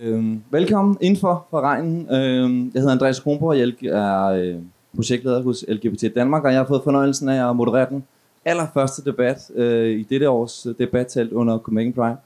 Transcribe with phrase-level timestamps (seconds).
[0.00, 2.14] Øhm, velkommen indenfor for regnen.
[2.14, 4.54] Øhm, jeg hedder Andreas Kronborg, og jeg er øh,
[4.96, 8.04] projektleder hos LGBT Danmark, og jeg har fået fornøjelsen af at moderere den
[8.44, 12.16] allerførste debat øh, i dette års øh, debattelt under Copenhagen Pride,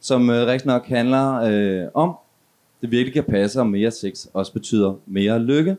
[0.00, 2.14] som øh, rigtig nok handler øh, om,
[2.80, 5.76] det virkelig kan passe, om mere sex også betyder mere lykke.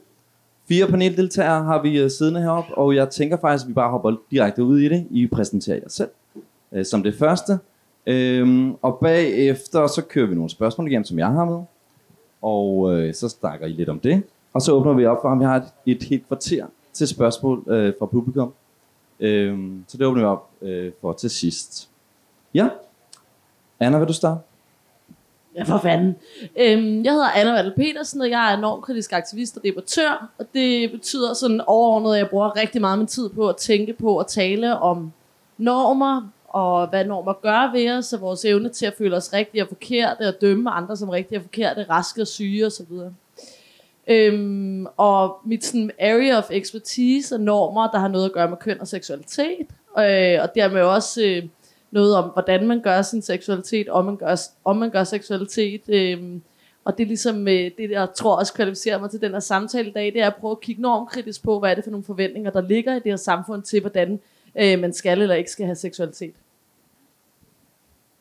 [0.67, 4.15] Fire paneldeltagere har vi øh, siddende heroppe, og jeg tænker faktisk, at vi bare hopper
[4.31, 5.07] direkte ud i det.
[5.11, 6.09] I præsenterer jer selv
[6.71, 7.59] øh, som det første.
[8.09, 11.61] Øhm, og bagefter så kører vi nogle spørgsmål igen, som jeg har med.
[12.41, 14.23] Og øh, så snakker I lidt om det.
[14.53, 17.63] Og så åbner vi op for, om vi har et, et helt kvarter til spørgsmål
[17.67, 18.53] øh, fra publikum.
[19.19, 21.89] Øhm, så det åbner vi op øh, for til sidst.
[22.53, 22.69] Ja,
[23.79, 24.39] Anna, vil du starte?
[25.55, 26.15] Ja, for fanden.
[26.59, 30.29] Øhm, jeg hedder Anna Valle Petersen, og jeg er normkritisk aktivist og debattør.
[30.37, 33.93] Og det betyder sådan overordnet, at jeg bruger rigtig meget min tid på at tænke
[33.93, 35.11] på og tale om
[35.57, 39.63] normer, og hvad normer gør ved os, og vores evne til at føle os rigtige
[39.63, 42.91] og forkerte, og dømme andre som rigtige og forkerte, raske og syge osv.
[44.07, 48.57] Øhm, og mit sådan, area of expertise er normer, der har noget at gøre med
[48.57, 49.67] køn og seksualitet,
[49.99, 51.43] øh, og dermed også øh,
[51.91, 55.81] noget om, hvordan man gør sin seksualitet, om man gør, om man gør seksualitet.
[55.89, 56.39] Øh,
[56.85, 59.89] og det er ligesom øh, det, jeg tror også kvalificerer mig til den her samtale
[59.89, 62.05] i dag, det er at prøve at kigge normkritisk på, hvad er det for nogle
[62.05, 64.19] forventninger, der ligger i det her samfund til, hvordan
[64.55, 66.33] øh, man skal eller ikke skal have seksualitet.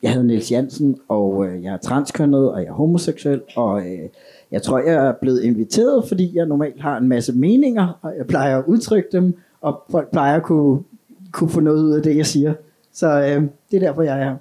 [0.01, 4.09] Jeg hedder Niels Jansen, og øh, jeg er transkønnet, og jeg er homoseksuel, og øh,
[4.51, 8.27] jeg tror, jeg er blevet inviteret, fordi jeg normalt har en masse meninger, og jeg
[8.27, 10.83] plejer at udtrykke dem, og folk plejer at kunne,
[11.31, 12.53] kunne få noget ud af det, jeg siger.
[12.91, 14.35] Så øh, det er derfor, jeg er her.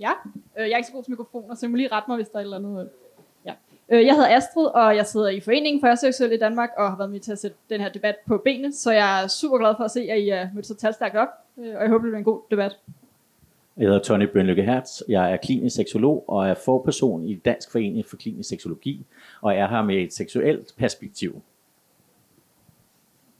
[0.00, 0.10] Ja,
[0.58, 2.28] øh, jeg er ikke så god til mikrofoner, så jeg må lige rette mig, hvis
[2.28, 2.88] der er et eller andet.
[3.90, 3.98] Øh.
[3.98, 6.96] Øh, jeg hedder Astrid, og jeg sidder i Foreningen for Seksuelle i Danmark, og har
[6.96, 9.74] været med til at sætte den her debat på benene, så jeg er super glad
[9.76, 12.10] for at se, at I er mødt så talstærkt op, øh, og jeg håber, det
[12.10, 12.76] bliver en god debat.
[13.76, 15.00] Jeg hedder Tony Bønlykke Hertz.
[15.08, 19.06] Jeg er klinisk seksolog og er forperson i Dansk Forening for Klinisk Seksologi,
[19.40, 21.42] og er her med et seksuelt perspektiv.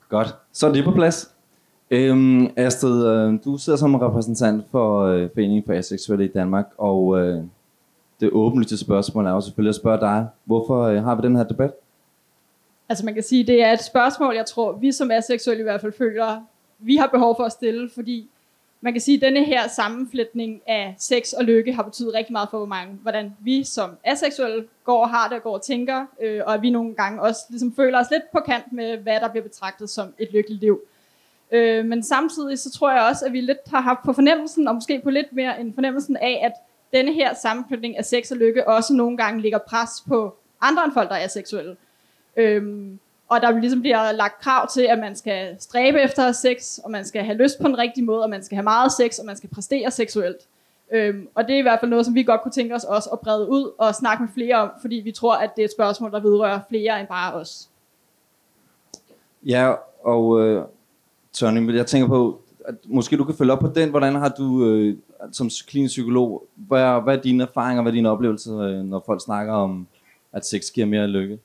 [0.09, 0.34] Godt.
[0.53, 1.34] Så er det på plads.
[1.91, 7.20] Øhm, Astrid, øh, du sidder som repræsentant for øh, Foreningen for Aseksuelle i Danmark, og
[7.20, 7.44] øh,
[8.20, 11.44] det åbenlyse spørgsmål er jo selvfølgelig at spørge dig, hvorfor øh, har vi den her
[11.44, 11.72] debat?
[12.88, 15.80] Altså man kan sige, det er et spørgsmål, jeg tror, vi som aseksuelle i hvert
[15.80, 16.40] fald føler,
[16.78, 18.28] vi har behov for at stille, fordi
[18.80, 22.48] man kan sige, at denne her sammenflætning af sex og lykke har betydet rigtig meget
[22.50, 26.06] for, hvor mange, hvordan vi som aseksuelle går og har det og går og tænker,
[26.22, 29.20] øh, og at vi nogle gange også ligesom føler os lidt på kant med, hvad
[29.20, 30.80] der bliver betragtet som et lykkeligt liv.
[31.50, 34.74] Øh, men samtidig så tror jeg også, at vi lidt har haft på fornemmelsen, og
[34.74, 36.52] måske på lidt mere en fornemmelsen af, at
[36.93, 40.93] denne her sammenflætning af sex og lykke også nogle gange ligger pres på andre end
[40.93, 41.76] folk, der er seksuelle.
[42.37, 46.91] Øhm, og der ligesom bliver lagt krav til, at man skal stræbe efter sex, og
[46.91, 49.27] man skal have lyst på en rigtig måde, og man skal have meget sex, og
[49.27, 50.47] man skal præstere seksuelt.
[50.93, 53.10] Øhm, og det er i hvert fald noget, som vi godt kunne tænke os også
[53.10, 55.72] at brede ud og snakke med flere om, fordi vi tror, at det er et
[55.72, 57.69] spørgsmål, der vedrører flere end bare os.
[59.43, 60.65] Ja, og øh,
[61.32, 63.91] Tony, jeg tænker på, at måske du kan følge op på den.
[63.91, 64.97] Hvordan har du øh,
[65.32, 69.02] som klinisk psykolog, hvad er, hvad er dine erfaringer, hvad er dine oplevelser, øh, når
[69.06, 69.86] folk snakker om,
[70.32, 71.38] at sex giver mere lykke?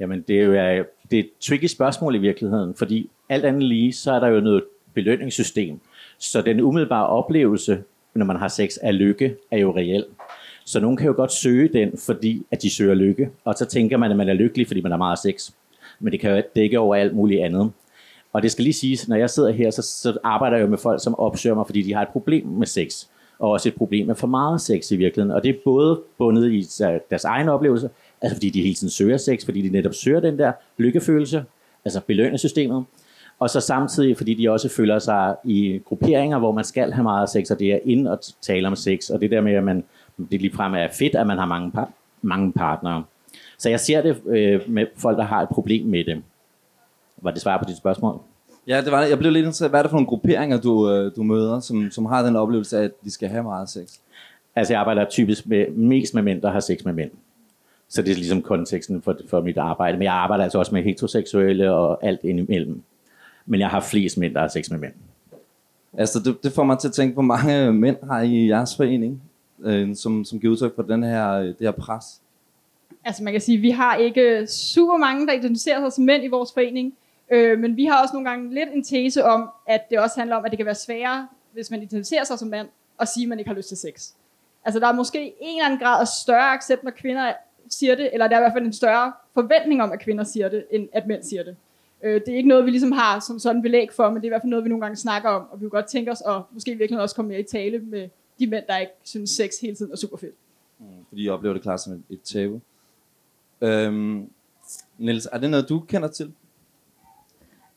[0.00, 3.62] Jamen, det er jo øh, det er et tricky spørgsmål i virkeligheden, fordi alt andet
[3.62, 4.64] lige, så er der jo noget
[4.94, 5.80] belønningssystem.
[6.18, 7.82] Så den umiddelbare oplevelse,
[8.14, 10.04] når man har sex af lykke, er jo reel.
[10.64, 13.96] Så nogen kan jo godt søge den, fordi at de søger lykke, og så tænker
[13.96, 15.50] man, at man er lykkelig, fordi man har meget sex.
[16.00, 17.72] Men det kan jo dække over alt muligt andet.
[18.32, 20.78] Og det skal lige siges, når jeg sidder her, så, så arbejder jeg jo med
[20.78, 23.04] folk, som opsøger mig, fordi de har et problem med sex,
[23.38, 25.36] og også et problem med for meget sex i virkeligheden.
[25.36, 26.66] Og det er både bundet i
[27.10, 27.90] deres egen oplevelse,
[28.20, 31.44] Altså fordi de hele tiden søger sex, fordi de netop søger den der lykkefølelse,
[31.84, 32.84] altså belønningssystemet.
[33.38, 37.28] Og så samtidig, fordi de også føler sig i grupperinger, hvor man skal have meget
[37.28, 39.84] sex, og det er ind og tale om sex, og det der med, at man,
[40.30, 41.90] det ligefrem er fedt, at man har mange, par,
[42.22, 43.04] mange partnere.
[43.58, 46.22] Så jeg ser det øh, med folk, der har et problem med det.
[47.22, 48.20] Var det svar på dit spørgsmål?
[48.66, 49.10] Ja, det var det.
[49.10, 49.70] Jeg blev lidt interesseret.
[49.70, 52.78] Hvad er det for nogle grupperinger, du, øh, du møder, som, som har den oplevelse
[52.78, 53.98] af, at de skal have meget sex?
[54.56, 57.10] Altså, jeg arbejder typisk med, mest med mænd, der har sex med mænd.
[57.88, 59.98] Så det er ligesom konteksten for, for mit arbejde.
[59.98, 62.82] Men jeg arbejder altså også med heteroseksuelle og alt indimellem.
[63.46, 64.92] Men jeg har flest mænd, der har sex med mænd.
[65.92, 69.22] Altså, det, det får mig til at tænke, hvor mange mænd har I jeres forening,
[69.64, 72.04] øh, som, som giver udtryk for den her, det her pres?
[73.04, 76.24] Altså, man kan sige, at vi har ikke super mange, der identificerer sig som mænd
[76.24, 76.94] i vores forening.
[77.30, 80.36] Øh, men vi har også nogle gange lidt en tese om, at det også handler
[80.36, 82.68] om, at det kan være sværere, hvis man identificerer sig som mand,
[83.00, 84.12] at sige, at man ikke har lyst til sex.
[84.64, 87.32] Altså, der er måske en eller anden grad af større accept, når kvinder
[87.70, 90.48] siger det, eller der er i hvert fald en større forventning om, at kvinder siger
[90.48, 91.56] det, end at mænd siger det.
[92.02, 94.28] Øh, det er ikke noget, vi ligesom har som sådan belæg for, men det er
[94.28, 96.22] i hvert fald noget, vi nogle gange snakker om, og vi kunne godt tænke os,
[96.26, 98.08] at måske virkelig også komme mere i tale med
[98.38, 100.34] de mænd, der ikke synes sex hele tiden er super fedt.
[100.78, 100.86] Mm.
[101.08, 102.60] fordi jeg oplever det klart som et, et tabu.
[103.60, 104.30] Øhm,
[104.98, 106.32] Niels, er det noget, du kender til?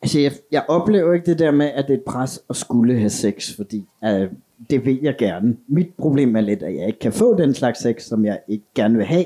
[0.02, 2.98] Altså, jeg, jeg oplever ikke det der med, at det er et pres at skulle
[2.98, 4.28] have sex, fordi øh,
[4.70, 5.58] det vil jeg gerne.
[5.68, 8.66] Mit problem er lidt, at jeg ikke kan få den slags sex, som jeg ikke
[8.76, 9.26] gerne vil have,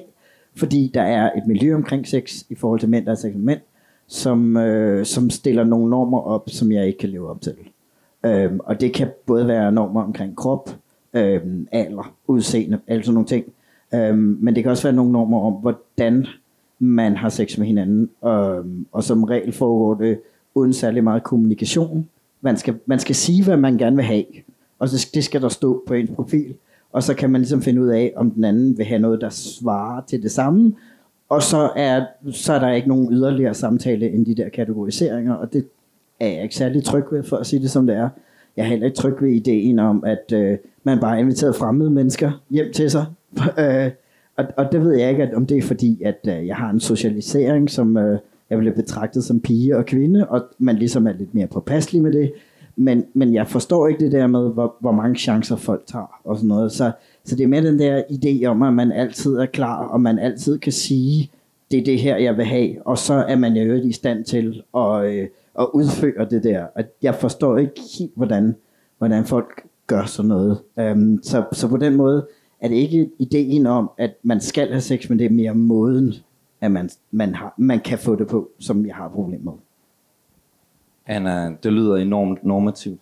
[0.56, 3.42] fordi der er et miljø omkring sex i forhold til mænd, der er sex med
[3.42, 3.60] mænd,
[4.08, 7.56] som, øh, som stiller nogle normer op, som jeg ikke kan leve op til.
[8.26, 10.70] Øh, og det kan både være normer omkring krop,
[11.14, 11.42] øh,
[11.72, 13.46] alder, udseende, altså nogle ting.
[13.94, 16.26] Øh, men det kan også være nogle normer om, hvordan
[16.80, 18.10] man har sex med hinanden.
[18.26, 20.20] Øhm, og som regel foregår det
[20.56, 22.10] uden særlig meget kommunikation.
[22.42, 24.26] Man skal, man skal sige, hvad man gerne vil have.
[24.80, 26.56] Og så, det skal der stå på ens profil.
[26.92, 29.30] Og så kan man ligesom finde ud af, om den anden vil have noget, der
[29.30, 30.74] svarer til det samme.
[31.30, 35.54] Og så er, så er der ikke nogen yderligere samtale end de der kategoriseringer, og
[35.54, 35.68] det
[36.20, 38.10] er jeg ikke særlig tryg ved, for at sige det som det er.
[38.58, 41.90] Jeg er heller ikke tryg ved ideen om, at øh, man bare har inviteret fremmede
[41.90, 43.06] mennesker hjem til sig.
[43.60, 43.92] øh,
[44.36, 46.70] og, og det ved jeg ikke, at, om det er fordi, at øh, jeg har
[46.70, 48.20] en socialisering, som øh,
[48.50, 52.12] jeg bliver betragtet som pige og kvinde, og man ligesom er lidt mere påpasselig med
[52.12, 52.34] det.
[52.76, 56.38] Men, men jeg forstår ikke det der med, hvor, hvor mange chancer folk tager og
[56.38, 56.72] sådan noget.
[56.72, 56.92] Så,
[57.24, 60.20] så det er med den der idé om, at man altid er klar, og man
[60.20, 61.32] altid kan sige,
[61.72, 64.64] det er det her, jeg vil have, og så er man jo i stand til
[64.78, 65.28] at, øh,
[65.60, 66.66] at udføre det der.
[66.76, 68.56] At jeg forstår ikke helt, hvordan,
[68.98, 70.60] hvordan folk gør sådan noget.
[70.78, 72.28] Um, så, så på den måde
[72.60, 76.14] er det ikke ideen om, at man skal have sex, men det er mere måden,
[76.66, 79.54] at man, man, har, man kan få det på, som jeg har problem med.
[81.06, 83.00] Anna, det lyder enormt normativt.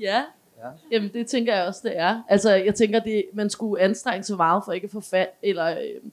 [0.00, 0.22] Ja.
[0.58, 0.68] ja.
[0.92, 2.22] Jamen, det tænker jeg også, det er.
[2.28, 5.70] Altså, jeg tænker, det, man skulle anstrenge sig meget for ikke at få fat, eller
[5.70, 6.10] øh,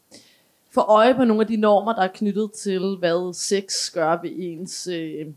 [0.72, 4.32] få øje på nogle af de normer, der er knyttet til, hvad sex gør ved
[4.38, 5.28] ens øh,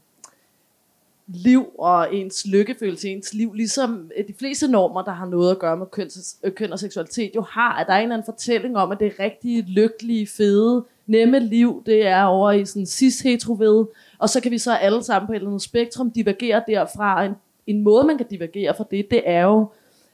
[1.34, 3.52] liv og ens lykkefølelse i ens liv.
[3.54, 6.10] Ligesom øh, de fleste normer, der har noget at gøre med køn,
[6.44, 9.00] øh, køn og seksualitet, jo har, at der er en eller anden fortælling om, at
[9.00, 14.50] det rigtig lykkelige, fede, nemme liv, det er over i sådan cis-hetero og så kan
[14.50, 17.24] vi så alle sammen på et eller andet spektrum divergere derfra.
[17.24, 17.32] En,
[17.66, 19.60] en måde, man kan divergere fra det, det er jo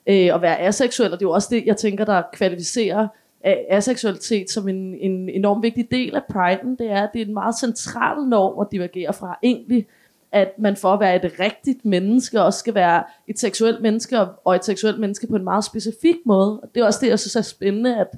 [0.07, 3.09] øh, at være aseksuel, og det er jo også det, jeg tænker, der kvalificerer
[3.45, 7.35] aseksualitet som en, en enorm vigtig del af priden, det er, at det er en
[7.35, 9.39] meget central norm at divergere fra.
[9.43, 9.87] Egentlig,
[10.33, 14.57] at man for at være et rigtigt menneske, også skal være et seksuelt menneske, og
[14.57, 16.61] et seksuelt menneske på en meget specifik måde.
[16.61, 18.09] Og det er også det, jeg synes er spændende, at,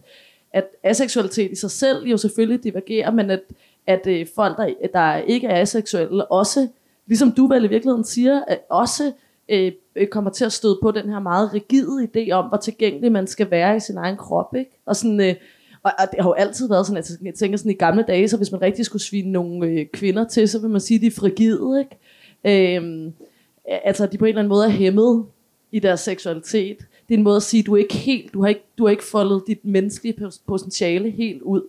[0.52, 3.42] at aseksualitet i sig selv jo selvfølgelig divergerer, men at,
[3.86, 6.68] at øh, folk, der, der ikke er aseksuelle, også,
[7.06, 9.12] ligesom du vel i virkeligheden siger, at også
[9.48, 9.72] øh,
[10.10, 13.50] kommer til at støde på den her meget rigide idé om, hvor tilgængelig man skal
[13.50, 14.54] være i sin egen krop.
[14.56, 14.70] Ikke?
[14.86, 15.34] Og, sådan, øh,
[15.82, 18.28] og, og det har jo altid været sådan, at jeg tænker sådan i gamle dage,
[18.28, 21.02] så hvis man rigtig skulle svine nogle øh, kvinder til, så vil man sige, at
[21.02, 21.80] de er frigide.
[21.80, 22.80] Ikke?
[22.80, 23.12] Øh,
[23.84, 25.24] altså, de på en eller anden måde er hæmmet
[25.72, 26.78] i deres seksualitet.
[26.78, 28.84] Det er en måde at sige, at du er ikke helt, du har ikke, du
[28.84, 31.62] har ikke foldet dit menneskelige potentiale helt ud.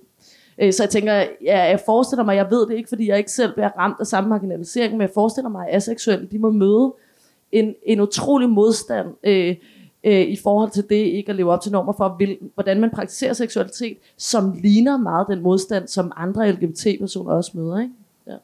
[0.58, 1.13] Øh, så jeg tænker,
[1.44, 4.08] ja, jeg forestiller mig, jeg ved det ikke, fordi jeg ikke selv bliver ramt af
[4.08, 6.94] samme marginalisering, men jeg forestiller mig, at aseksuelle, de må møde
[7.52, 9.56] en, en utrolig modstand øh,
[10.03, 12.89] øh, i forhold til det ikke at leve op til normer for, vil, hvordan man
[12.89, 17.80] praktiserer seksualitet, som ligner meget den modstand, som andre LGBT-personer også møder.
[17.80, 17.94] Ikke?
[18.27, 18.36] Ja.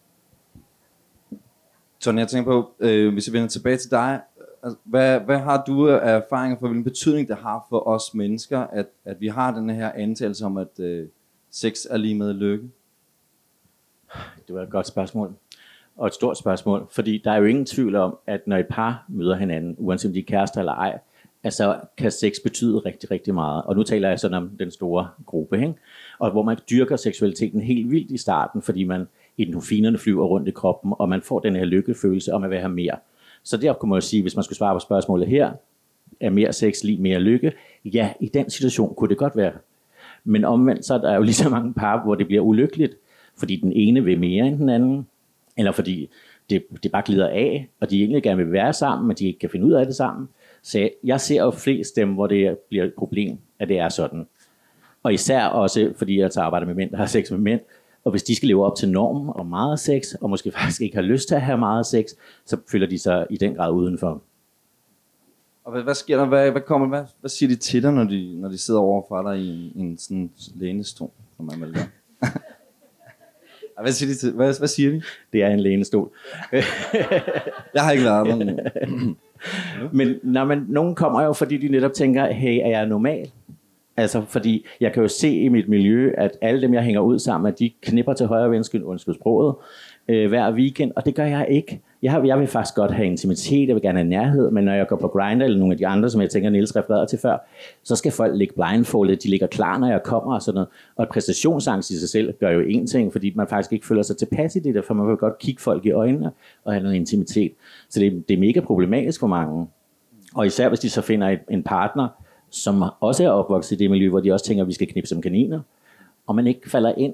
[2.00, 4.21] Tony, jeg tænker på, øh, hvis vi vender tilbage til dig,
[4.64, 8.59] altså, hvad, hvad har du af erfaringer for, hvilken betydning det har for os mennesker,
[8.59, 11.07] at, at vi har den her antagelse om, at øh,
[11.52, 12.69] sex er lige med lykke?
[14.47, 15.33] Det var et godt spørgsmål
[15.97, 19.06] og et stort spørgsmål, fordi der er jo ingen tvivl om, at når et par
[19.07, 20.99] møder hinanden, uanset om de er kærester eller ej,
[21.47, 23.63] altså kan sex betyde rigtig, rigtig meget.
[23.63, 25.73] Og nu taler jeg sådan om den store gruppe, ikke?
[26.19, 30.51] og hvor man dyrker seksualiteten helt vildt i starten, fordi man endorfinerne flyver rundt i
[30.51, 32.95] kroppen, og man får den her lykkefølelse om at vil have mere.
[33.44, 35.51] Så der kunne man jo sige, hvis man skulle svare på spørgsmålet her,
[36.19, 37.54] er mere sex lige mere lykke?
[37.85, 39.54] Ja, i den situation kunne det godt være.
[40.23, 42.95] Men omvendt så er der jo lige så mange par, hvor det bliver ulykkeligt,
[43.37, 45.07] fordi den ene vil mere end den anden,
[45.57, 46.09] eller fordi
[46.49, 49.39] det, det bare glider af, og de egentlig gerne vil være sammen, men de ikke
[49.39, 50.30] kan finde ud af det sammen.
[50.61, 54.28] Så jeg ser jo flest dem, hvor det bliver et problem, at det er sådan.
[55.04, 57.59] Og især også, fordi jeg tager arbejder med mænd, der har sex med mænd,
[58.04, 60.95] og hvis de skal leve op til normen om meget sex, og måske faktisk ikke
[60.95, 62.06] har lyst til at have meget sex,
[62.45, 64.21] så føler de sig i den grad udenfor.
[65.64, 66.26] Og hvad, hvad sker der?
[66.26, 69.21] Hvad, hvad, kommer, hvad, hvad siger de til dig, når de, når de sidder overfor
[69.21, 71.78] dig i en, en sådan lænestol, som man vil?
[73.81, 75.02] Hvad siger, de til, hvad, hvad siger de?
[75.33, 76.11] Det er en lænestol.
[77.73, 79.14] jeg har ikke været der.
[79.92, 83.32] men, nej, men nogen kommer jo, fordi de netop tænker, hey, er jeg normal?
[83.98, 87.20] Altså, fordi jeg kan jo se i mit miljø, at alle dem, jeg hænger ud
[87.20, 89.56] sammen, at de knipper til højre og undskyld sproget,
[90.07, 91.81] øh, hver weekend, og det gør jeg ikke.
[92.02, 94.73] Jeg, har, jeg vil faktisk godt have intimitet, jeg vil gerne have nærhed, men når
[94.73, 97.19] jeg går på Grindr eller nogle af de andre, som jeg tænker, Niels refererede til
[97.19, 97.37] før,
[97.83, 100.68] så skal folk ligge blindfoldet, de ligger klar, når jeg kommer og sådan noget.
[100.95, 104.18] Og præstationsangst i sig selv gør jo en ting, fordi man faktisk ikke føler sig
[104.18, 106.31] tilpas i det der, for man vil godt kigge folk i øjnene
[106.64, 107.52] og have noget intimitet.
[107.90, 109.68] Så det, det er mega problematisk for mange.
[110.35, 112.07] Og især hvis de så finder et, en partner,
[112.49, 115.07] som også er opvokset i det miljø, hvor de også tænker, at vi skal knippe
[115.07, 115.59] som kaniner,
[116.28, 117.14] og man ikke falder ind.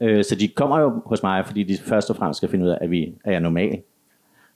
[0.00, 2.70] Øh, så de kommer jo hos mig, fordi de først og fremmest skal finde ud
[2.70, 3.82] af, at vi er jeg normal.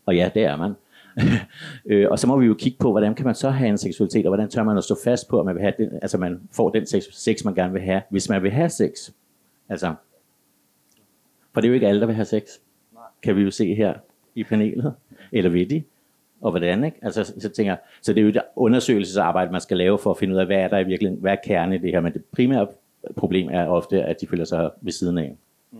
[0.06, 0.74] Og ja, det er man.
[1.90, 4.26] øh, og så må vi jo kigge på, hvordan kan man så have en seksualitet,
[4.26, 6.40] og hvordan tør man at stå fast på, at man, vil have den, altså man
[6.52, 9.10] får den sex, sex, man gerne vil have, hvis man vil have sex.
[9.68, 9.94] Altså,
[11.52, 12.42] for det er jo ikke alle, der vil have sex.
[13.22, 13.94] Kan vi jo se her
[14.34, 14.94] i panelet.
[15.32, 15.82] Eller ved de?
[16.40, 16.98] Og hvordan, ikke?
[17.02, 20.18] Altså, så, tænker jeg, så det er jo et undersøgelsesarbejde, man skal lave for at
[20.18, 22.00] finde ud af, hvad er der i virkeligheden, hvad er kernen i det her.
[22.00, 22.66] Men det primære
[23.16, 25.36] problem er ofte, at de føler sig ved siden af
[25.72, 25.78] mm.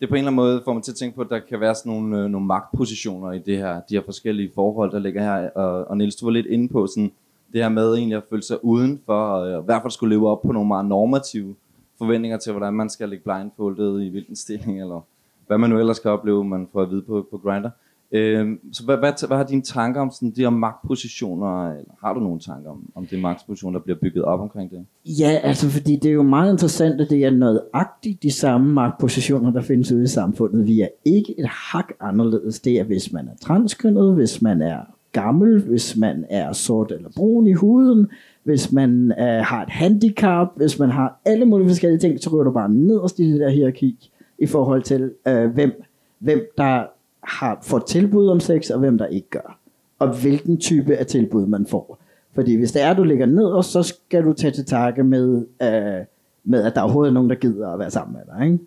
[0.00, 1.60] det på en eller anden måde får man til at tænke på, at der kan
[1.60, 5.22] være sådan nogle, øh, nogle magtpositioner i det her, de her forskellige forhold, der ligger
[5.22, 5.50] her.
[5.50, 7.12] Og, og Niels, du var lidt inde på sådan,
[7.52, 10.28] det her med egentlig at føle sig udenfor, og øh, i hvert fald skulle leve
[10.28, 11.54] op på nogle meget normative
[11.98, 15.00] forventninger til, hvordan man skal ligge blindfoldet i hvilken stilling, eller
[15.46, 17.68] hvad man nu ellers kan opleve, man får at vide på, på Grindr.
[18.12, 22.14] Øh, så hvad, hvad, hvad har dine tanker om sådan de om magtpositioner, eller har
[22.14, 24.84] du nogle tanker om, om det magtposition, der bliver bygget op omkring det?
[25.04, 29.50] Ja, altså fordi det er jo meget interessant, at det er nøjagtigt de samme magtpositioner,
[29.50, 30.66] der findes ude i samfundet.
[30.66, 32.60] Vi er ikke et hak anderledes.
[32.60, 34.80] Det er, hvis man er transkønnet, hvis man er
[35.12, 38.06] gammel, hvis man er sort eller brun i huden,
[38.42, 42.44] hvis man øh, har et handicap, hvis man har alle mulige forskellige ting, så ryger
[42.44, 45.82] du bare nederst i det der hierarki i forhold til, øh, hvem,
[46.18, 46.84] hvem der
[47.28, 49.58] har, får tilbud om sex, og hvem der ikke gør.
[49.98, 51.98] Og hvilken type af tilbud man får.
[52.34, 55.04] Fordi hvis det er, at du ligger ned, og så skal du tage til takke
[55.04, 56.04] med, øh,
[56.44, 58.46] med, at der overhovedet er nogen, der gider at være sammen med dig.
[58.46, 58.58] Ikke?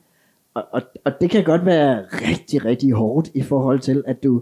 [0.53, 4.41] Og, og, og det kan godt være rigtig, rigtig hårdt i forhold til, at du,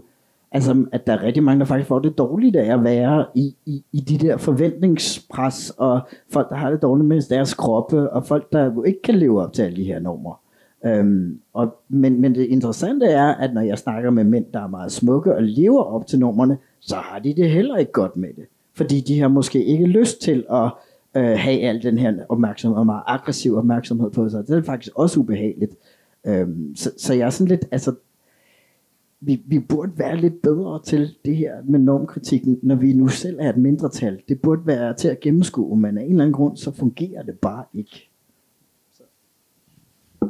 [0.52, 3.54] altså, at der er rigtig mange, der faktisk får det dårligt af at være i,
[3.66, 6.00] i, i de der forventningspres, og
[6.32, 9.52] folk, der har det dårligt med deres kroppe, og folk, der ikke kan leve op
[9.52, 10.40] til alle de her normer.
[10.86, 14.68] Øhm, og, men, men det interessante er, at når jeg snakker med mænd, der er
[14.68, 18.28] meget smukke og lever op til normerne, så har de det heller ikke godt med
[18.36, 18.44] det.
[18.74, 20.70] Fordi de har måske ikke lyst til at
[21.16, 24.46] øh, have al den her opmærksomhed, og meget aggressiv opmærksomhed på sig.
[24.46, 25.76] Det er faktisk også ubehageligt.
[26.26, 27.94] Øhm, så, så jeg er sådan lidt, altså,
[29.20, 33.36] vi, vi burde være lidt bedre til det her med normkritikken, når vi nu selv
[33.40, 34.22] er et mindretal.
[34.28, 37.38] Det burde være til at gennemskue, men af en eller anden grund, så fungerer det
[37.38, 38.09] bare ikke.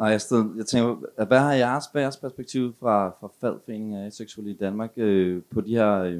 [0.00, 4.50] Og jeg, stod, jeg tænker, hvad har jeres, jeres perspektiv fra, fra faldforeningen af seksuelle
[4.50, 6.18] i Danmark øh, på de her, øh, hvad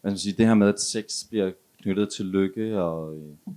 [0.00, 1.50] skal man sige, det her med, at sex bliver
[1.82, 3.54] knyttet til lykke og, øh,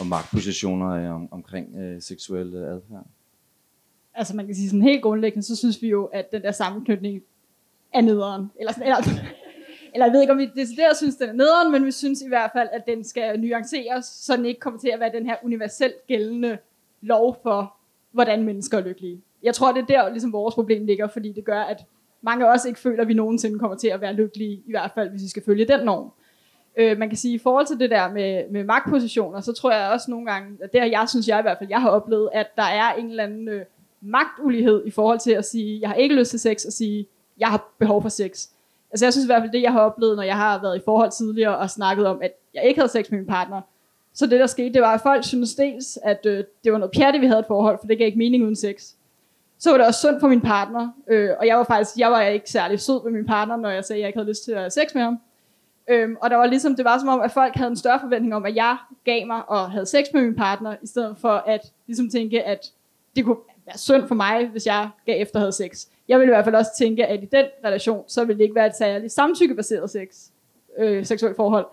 [0.00, 3.06] og magtpositioner øh, om, omkring øh, seksuel øh, adfærd?
[4.14, 7.22] Altså man kan sige sådan helt grundlæggende, så synes vi jo, at den der sammenknytning
[7.94, 8.50] er nederen.
[8.58, 8.98] Eller, sådan, eller,
[9.94, 12.28] eller jeg ved ikke, om vi decideret synes, den er nederen, men vi synes i
[12.28, 15.36] hvert fald, at den skal nuanceres, så den ikke kommer til at være den her
[15.42, 16.58] universelt gældende
[17.00, 17.74] lov for
[18.14, 19.20] hvordan mennesker er lykkelige.
[19.42, 21.84] Jeg tror, det er der, ligesom vores problem ligger, fordi det gør, at
[22.22, 24.90] mange af os ikke føler, at vi nogensinde kommer til at være lykkelige, i hvert
[24.94, 26.10] fald hvis vi skal følge den norm.
[26.76, 29.90] Øh, man kan sige, i forhold til det der med, med magtpositioner, så tror jeg
[29.90, 32.30] også nogle gange, at det her, jeg synes jeg i hvert fald, jeg har oplevet,
[32.32, 33.64] at der er en eller anden øh,
[34.00, 37.06] magtulighed i forhold til at sige, jeg har ikke lyst til sex, og sige,
[37.38, 38.48] jeg har behov for sex.
[38.90, 40.82] Altså jeg synes i hvert fald, det jeg har oplevet, når jeg har været i
[40.84, 43.60] forhold tidligere og snakket om, at jeg ikke havde sex med min partner,
[44.14, 46.92] så det der skete, det var, at folk syntes dels, at øh, det var noget
[46.96, 48.92] pjatte, vi havde et forhold, for det gav ikke mening uden sex.
[49.58, 52.22] Så var det også sundt for min partner, øh, og jeg var faktisk, jeg var
[52.22, 54.52] ikke særlig sød med min partner, når jeg sagde, at jeg ikke havde lyst til
[54.52, 55.18] at have sex med ham.
[55.88, 58.34] Øhm, og der var ligesom, det var som om, at folk havde en større forventning
[58.34, 61.60] om, at jeg gav mig og havde sex med min partner, i stedet for at
[61.86, 62.72] ligesom tænke, at
[63.16, 65.86] det kunne være synd for mig, hvis jeg gav efter havde sex.
[66.08, 68.54] Jeg ville i hvert fald også tænke, at i den relation, så ville det ikke
[68.54, 70.08] være et særligt samtykkebaseret sex,
[70.78, 71.66] øh, seksuelt forhold.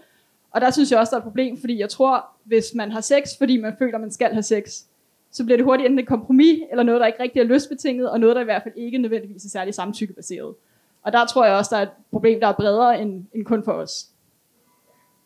[0.52, 3.02] Og der synes jeg også, der er et problem, fordi jeg tror, hvis man har
[3.02, 4.84] sex, fordi man føler, man skal have sex,
[5.32, 8.20] så bliver det hurtigt enten et kompromis, eller noget, der ikke rigtig er lystbetinget, og
[8.20, 10.56] noget, der i hvert fald ikke nødvendigvis er særlig samtykkebaseret.
[11.04, 13.64] Og der tror jeg også, der er et problem, der er bredere end, end kun
[13.64, 14.08] for os.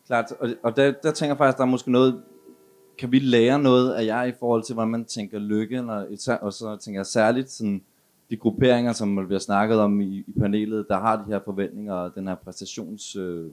[0.06, 2.22] Klart, og, og der, der tænker jeg faktisk, der er måske noget,
[2.98, 6.52] kan vi lære noget af jer i forhold til, hvordan man tænker lykke, eller, og
[6.52, 7.82] så tænker jeg særligt sådan,
[8.30, 11.94] de grupperinger, som vi har snakket om i, i panelet, der har de her forventninger
[11.94, 13.16] og den her præstations...
[13.16, 13.46] Øh,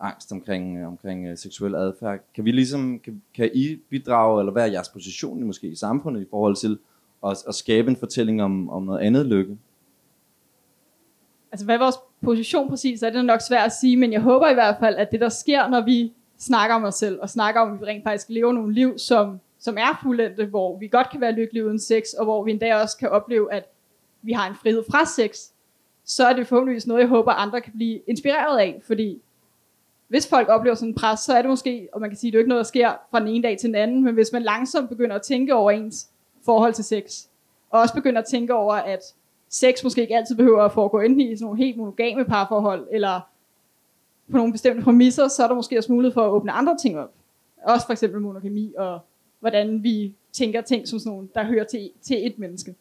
[0.00, 2.18] angst omkring, øh, omkring øh, seksuel adfærd.
[2.34, 6.22] Kan vi ligesom, kan, kan I bidrage, eller hvad er jeres position måske i samfundet
[6.22, 6.78] i forhold til
[7.26, 9.58] at, at skabe en fortælling om, om noget andet lykke?
[11.52, 14.48] Altså hvad er vores position præcis, er det nok svært at sige, men jeg håber
[14.48, 17.60] i hvert fald, at det der sker, når vi snakker om os selv, og snakker
[17.60, 21.10] om, at vi rent faktisk lever nogle liv, som, som er fuldendte, hvor vi godt
[21.10, 23.64] kan være lykkelige uden sex, og hvor vi endda også kan opleve, at
[24.22, 25.38] vi har en frihed fra sex,
[26.04, 29.22] så er det forhåbentligvis noget, jeg håber, andre kan blive inspireret af, fordi
[30.08, 32.36] hvis folk oplever sådan en pres, så er det måske, og man kan sige, det
[32.36, 34.42] er ikke noget, der sker fra den ene dag til den anden, men hvis man
[34.42, 36.10] langsomt begynder at tænke over ens
[36.44, 37.26] forhold til sex,
[37.70, 39.14] og også begynder at tænke over, at
[39.48, 43.20] sex måske ikke altid behøver at foregå enten i sådan nogle helt monogame parforhold, eller
[44.30, 46.98] på nogle bestemte præmisser, så er der måske også mulighed for at åbne andre ting
[46.98, 47.12] op.
[47.62, 49.00] Også for eksempel monogami, og
[49.40, 52.74] hvordan vi tænker ting som sådan nogle, der hører til, til et menneske.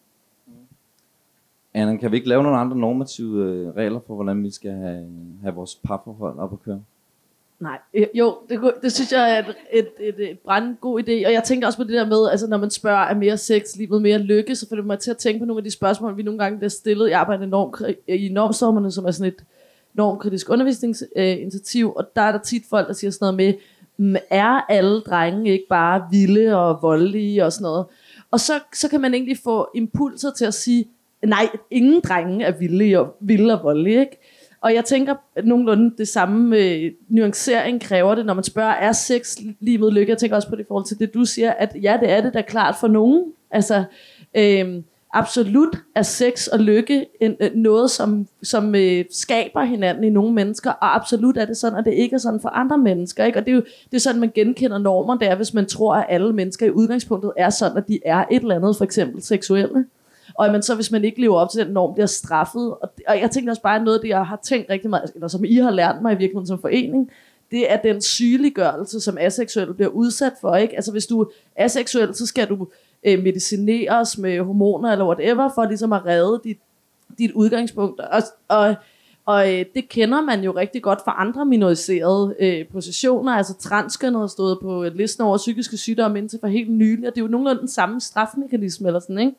[1.74, 5.08] Anna, kan vi ikke lave nogle andre normative øh, regler for, hvordan vi skal have,
[5.42, 6.84] have vores parforhold op at køre?
[7.60, 7.78] Nej,
[8.14, 11.44] jo, det, det synes jeg er et, et, et, et brand god idé, og jeg
[11.46, 14.18] tænker også på det der med, altså når man spørger, er mere sex, livet mere
[14.18, 16.40] lykke, så får det mig til at tænke på nogle af de spørgsmål, vi nogle
[16.40, 17.10] gange bliver stillet.
[17.10, 17.74] Jeg arbejder enorm,
[18.08, 19.44] i normsommerne, som er sådan et
[19.94, 23.58] normkritisk undervisningsinitiativ, og der er der tit folk, der siger sådan noget
[23.98, 27.86] med, er alle drenge ikke bare vilde og voldelige og sådan noget?
[28.32, 30.88] Og så, så kan man egentlig få impulser til at sige,
[31.24, 34.18] nej, ingen drenge er vilde og, vilde og voldelige, ikke?
[34.66, 38.92] Og jeg tænker, at nogenlunde det samme med nuancering kræver det, når man spørger, er
[38.92, 40.10] sex livet lykke?
[40.10, 42.22] Jeg tænker også på det i forhold til det, du siger, at ja, det er
[42.22, 43.24] det da klart for nogen.
[43.52, 43.84] Altså,
[44.38, 44.82] øh,
[45.14, 50.34] absolut er sex og lykke en, øh, noget, som, som øh, skaber hinanden i nogle
[50.34, 53.26] mennesker, og absolut er det sådan, at det ikke er sådan for andre mennesker.
[53.26, 53.40] Ikke?
[53.40, 55.96] Og det er jo det er sådan, man genkender normer, det er, hvis man tror,
[55.96, 59.22] at alle mennesker i udgangspunktet er sådan, at de er et eller andet, for eksempel
[59.22, 59.86] seksuelle
[60.36, 62.72] og at man så, hvis man ikke lever op til den norm, bliver straffet.
[62.72, 65.12] Og, og jeg tænker også bare, at noget af det, jeg har tænkt rigtig meget,
[65.16, 67.12] eller som I har lært mig i virkeligheden som forening,
[67.52, 70.56] det er den sygeliggørelse, som aseksuelle bliver udsat for.
[70.56, 70.76] Ikke?
[70.76, 71.26] Altså hvis du er
[71.56, 72.68] aseksuel, så skal du
[73.04, 76.58] øh, medicineres med hormoner eller whatever, for ligesom at redde dit,
[77.18, 78.00] dit udgangspunkt.
[78.00, 78.76] Og, og,
[79.26, 83.32] og øh, det kender man jo rigtig godt fra andre minoriserede øh, positioner.
[83.32, 87.22] Altså transkønnet har stået på listen over psykiske sygdomme indtil for helt nylig, og det
[87.22, 89.34] er jo nogenlunde den samme strafmekanisme eller sådan, ikke?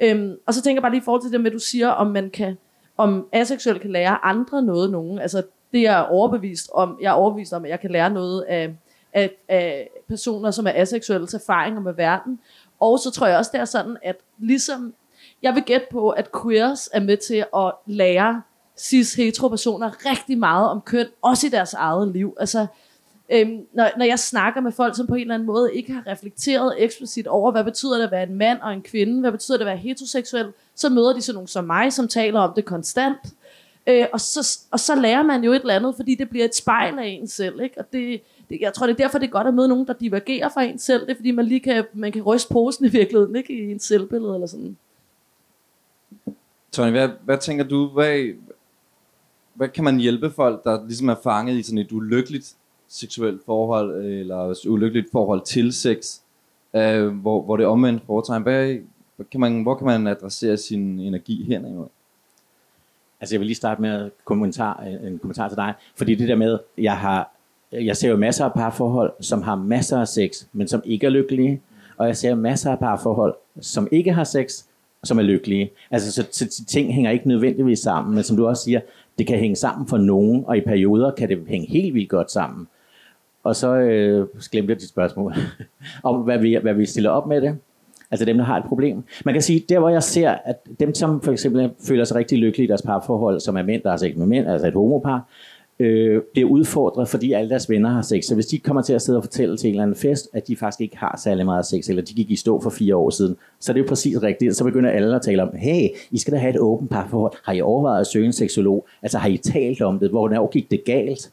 [0.00, 1.88] Øhm, og så tænker jeg bare lige i forhold til det med, at du siger,
[1.88, 2.58] om man kan,
[2.96, 5.18] om aseksuelle kan lære andre noget, nogen.
[5.18, 6.98] Altså, det er overbevist om.
[7.00, 8.74] Jeg er overbevist om, at jeg kan lære noget af,
[9.12, 12.40] af, af personer, som er aseksuelle erfaringer med verden.
[12.80, 14.94] Og så tror jeg også, det er sådan, at ligesom,
[15.42, 18.42] jeg vil gætte på, at queers er med til at lære
[18.78, 22.36] cis-hetero-personer rigtig meget om køn, også i deres eget liv.
[22.40, 22.66] Altså,
[23.30, 26.06] Øhm, når, når jeg snakker med folk, som på en eller anden måde ikke har
[26.06, 29.58] reflekteret eksplicit over, hvad betyder det at være en mand og en kvinde, hvad betyder
[29.58, 32.64] det at være heteroseksuel, så møder de sådan nogen som mig, som taler om det
[32.64, 33.18] konstant.
[33.86, 36.54] Øh, og, så, og så lærer man jo et eller andet, fordi det bliver et
[36.54, 37.60] spejl af en selv.
[37.60, 37.78] Ikke?
[37.78, 39.92] Og det, det, jeg tror, det er derfor, det er godt at møde nogen, der
[39.92, 41.00] divergerer fra en selv.
[41.00, 43.80] Det er fordi, man lige kan, man kan ryste posen i virkeligheden, ikke i en
[43.80, 44.76] selvbillede eller sådan.
[46.72, 48.24] Tony, hvad, hvad tænker du, hvad,
[49.54, 52.54] hvad kan man hjælpe folk, der ligesom er fanget i sådan et ulykkeligt
[52.88, 56.20] seksuelt forhold, øh, eller ulykkeligt forhold til sex,
[56.76, 58.42] øh, hvor, hvor det er omvendt foretegn.
[58.42, 58.76] Hvad,
[59.30, 61.84] kan man, hvor kan man adressere sin energi henad?
[63.20, 66.28] Altså jeg vil lige starte med at kommentar, øh, en kommentar til dig, fordi det
[66.28, 67.32] der med, jeg har,
[67.72, 71.10] jeg ser jo masser af parforhold, som har masser af sex, men som ikke er
[71.10, 71.60] lykkelige,
[71.96, 74.64] og jeg ser masser af parforhold, som ikke har sex,
[75.04, 75.70] som er lykkelige.
[75.90, 78.80] Altså så, så ting hænger ikke nødvendigvis sammen, men som du også siger,
[79.18, 82.30] det kan hænge sammen for nogen, og i perioder kan det hænge helt vildt godt
[82.30, 82.68] sammen.
[83.46, 85.34] Og så øh, glemte jeg dit spørgsmål
[86.02, 87.56] om, hvad vi, hvad vi stiller op med det.
[88.10, 89.02] Altså dem, der har et problem.
[89.24, 92.38] Man kan sige, der hvor jeg ser, at dem, som for eksempel føler sig rigtig
[92.38, 95.28] lykkelige i deres parforhold, som er mænd, der har sex med mænd, altså et homopar,
[95.78, 98.24] øh, bliver udfordret, fordi alle deres venner har sex.
[98.24, 100.48] Så hvis de kommer til at sidde og fortælle til en eller anden fest, at
[100.48, 103.10] de faktisk ikke har særlig meget sex, eller de gik i stå for fire år
[103.10, 104.56] siden, så er det jo præcis rigtigt.
[104.56, 107.32] Så begynder alle at tale om, hey, I skal da have et åbent parforhold.
[107.44, 108.86] Har I overvejet at søge en seksolog?
[109.02, 110.10] Altså har I talt om det?
[110.10, 111.30] Hvornår gik det galt?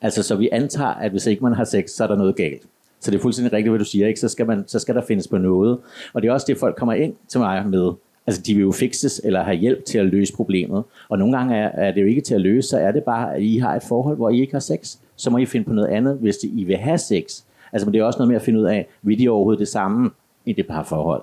[0.00, 2.62] Altså, så vi antager, at hvis ikke man har sex, så er der noget galt.
[3.00, 4.20] Så det er fuldstændig rigtigt, hvad du siger, ikke?
[4.20, 5.78] Så, skal man, så skal der findes på noget.
[6.12, 7.92] Og det er også det, folk kommer ind til mig med.
[8.26, 10.84] Altså, de vil jo fikses eller have hjælp til at løse problemet.
[11.08, 13.34] Og nogle gange er, er det jo ikke til at løse, så er det bare,
[13.34, 14.96] at I har et forhold, hvor I ikke har sex.
[15.16, 17.42] Så må I finde på noget andet, hvis det, I vil have sex.
[17.72, 19.68] Altså, men det er også noget med at finde ud af, vil de overhovedet det
[19.68, 20.10] samme
[20.46, 21.22] i det par forhold?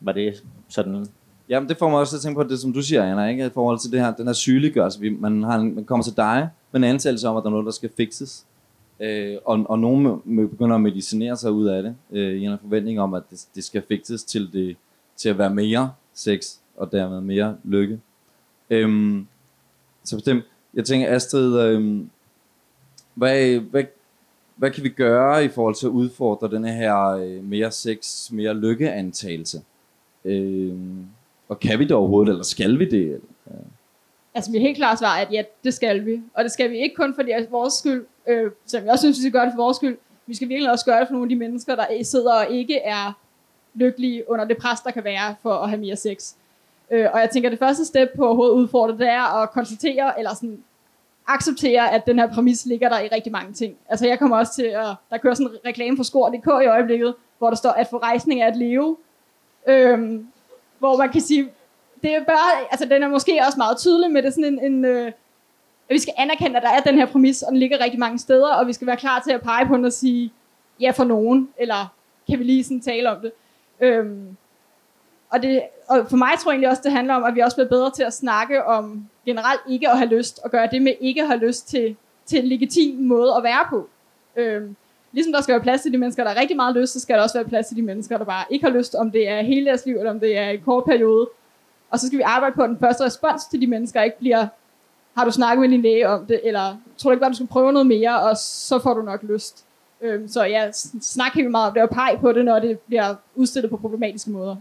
[0.00, 1.06] Var det sådan?
[1.48, 3.46] Jamen, det får mig også til at tænke på det, som du siger, Anna, ikke?
[3.46, 5.00] I forhold til det her, den her sygeliggørelse.
[5.00, 7.66] Vi, man, har man kommer til dig men en antagelse om, at der er noget,
[7.66, 8.46] der skal fikses.
[9.00, 12.58] Øh, og, og nogen må- begynder at medicinere sig ud af det, øh, i en
[12.58, 14.76] forventning om, at det, det skal fikses til, det,
[15.16, 18.00] til at være mere sex, og dermed mere lykke.
[18.70, 19.26] Øhm,
[20.04, 22.10] så bestemt, jeg tænker, Astrid, øhm,
[23.14, 23.84] hvad, hvad,
[24.56, 28.54] hvad kan vi gøre i forhold til at udfordre denne her øh, mere sex, mere
[28.54, 29.62] lykke-antagelse?
[30.24, 31.06] Øhm,
[31.48, 33.20] og kan vi det overhovedet, eller skal vi det?
[34.34, 36.22] Altså mit helt klare svar er, at ja, det skal vi.
[36.34, 39.16] Og det skal vi ikke kun for at vores skyld, øh, som jeg også synes,
[39.16, 39.98] vi skal gøre det for vores skyld.
[40.26, 42.78] Vi skal virkelig også gøre det for nogle af de mennesker, der sidder og ikke
[42.78, 43.12] er
[43.74, 46.34] lykkelige under det pres, der kan være for at have mere sex.
[46.90, 50.18] Øh, og jeg tænker, at det første step på at udfordre, det er at konstatere,
[50.18, 50.62] eller sådan
[51.26, 53.76] acceptere, at den her præmis ligger der i rigtig mange ting.
[53.88, 57.14] Altså jeg kommer også til at, der kører sådan en reklame for skor.dk i øjeblikket,
[57.38, 58.96] hvor der står, at forrejsning er at leve.
[59.66, 60.26] Øhm,
[60.78, 61.48] hvor man kan sige,
[62.04, 64.72] det er bare, altså den er måske også meget tydelig, men det er sådan en,
[64.72, 65.12] en øh,
[65.88, 68.18] at vi skal anerkende, at der er den her præmis, og den ligger rigtig mange
[68.18, 70.32] steder, og vi skal være klar til at pege på den og sige,
[70.80, 71.94] ja for nogen, eller
[72.30, 73.32] kan vi lige sådan tale om det.
[73.80, 74.36] Øhm,
[75.30, 77.56] og, det, og for mig tror jeg egentlig også, det handler om, at vi også
[77.56, 80.94] bliver bedre til at snakke om generelt ikke at have lyst, og gøre det med
[81.00, 83.88] ikke at have lyst til, til en legitim måde at være på.
[84.36, 84.76] Øhm,
[85.12, 87.16] ligesom der skal være plads til de mennesker, der har rigtig meget lyst, så skal
[87.16, 89.42] der også være plads til de mennesker, der bare ikke har lyst, om det er
[89.42, 91.28] hele deres liv, eller om det er en kort periode.
[91.94, 94.46] Og så skal vi arbejde på, at den første respons til de mennesker ikke bliver,
[95.16, 97.46] har du snakket med din læge om det, eller tror du ikke bare, du skal
[97.46, 99.64] prøve noget mere, og så får du nok lyst.
[100.00, 103.14] Øhm, så ja, snak helt meget om det, og pege på det, når det bliver
[103.34, 104.56] udstillet på problematiske måder.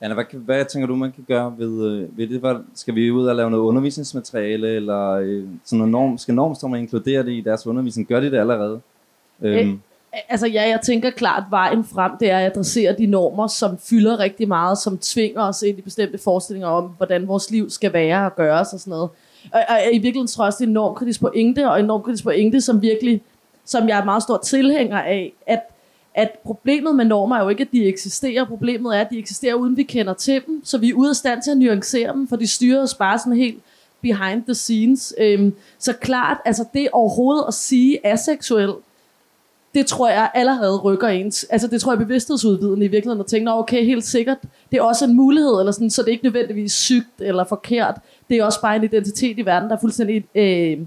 [0.00, 2.40] Anna, hvad, hvad tænker du, man kan gøre ved, øh, ved det?
[2.40, 6.76] Hvad, skal vi ud og lave noget undervisningsmateriale, eller øh, sådan noget norm, skal normstormer
[6.76, 8.08] inkludere det i deres undervisning?
[8.08, 8.80] Gør de det allerede?
[9.40, 9.80] Øhm.
[10.28, 13.78] Altså ja, jeg tænker klart, at vejen frem, det er at adressere de normer, som
[13.78, 17.92] fylder rigtig meget, som tvinger os ind i bestemte forestillinger om, hvordan vores liv skal
[17.92, 19.10] være og gøres og sådan noget.
[19.52, 22.24] Og, og i virkeligheden tror jeg også, det er enormt kritisk pointe, og enormt kritisk
[22.24, 23.22] pointe, som virkelig,
[23.64, 25.60] som jeg er meget stor tilhænger af, at
[26.14, 28.44] at problemet med normer er jo ikke, at de eksisterer.
[28.44, 30.64] Problemet er, at de eksisterer, uden vi kender til dem.
[30.64, 33.18] Så vi er ude af stand til at nuancere dem, for de styrer os bare
[33.18, 33.62] sådan helt
[34.00, 35.14] behind the scenes.
[35.18, 38.72] Øhm, så klart, altså det overhovedet at sige aseksuel,
[39.74, 41.46] det tror jeg allerede rykker ens.
[41.50, 44.38] Altså det tror jeg bevidsthedsudvidende i virkeligheden, at tænke, okay, helt sikkert,
[44.70, 47.94] det er også en mulighed, eller sådan, så det er ikke nødvendigvis sygt eller forkert.
[48.28, 50.78] Det er også bare en identitet i verden, der er fuldstændig øh,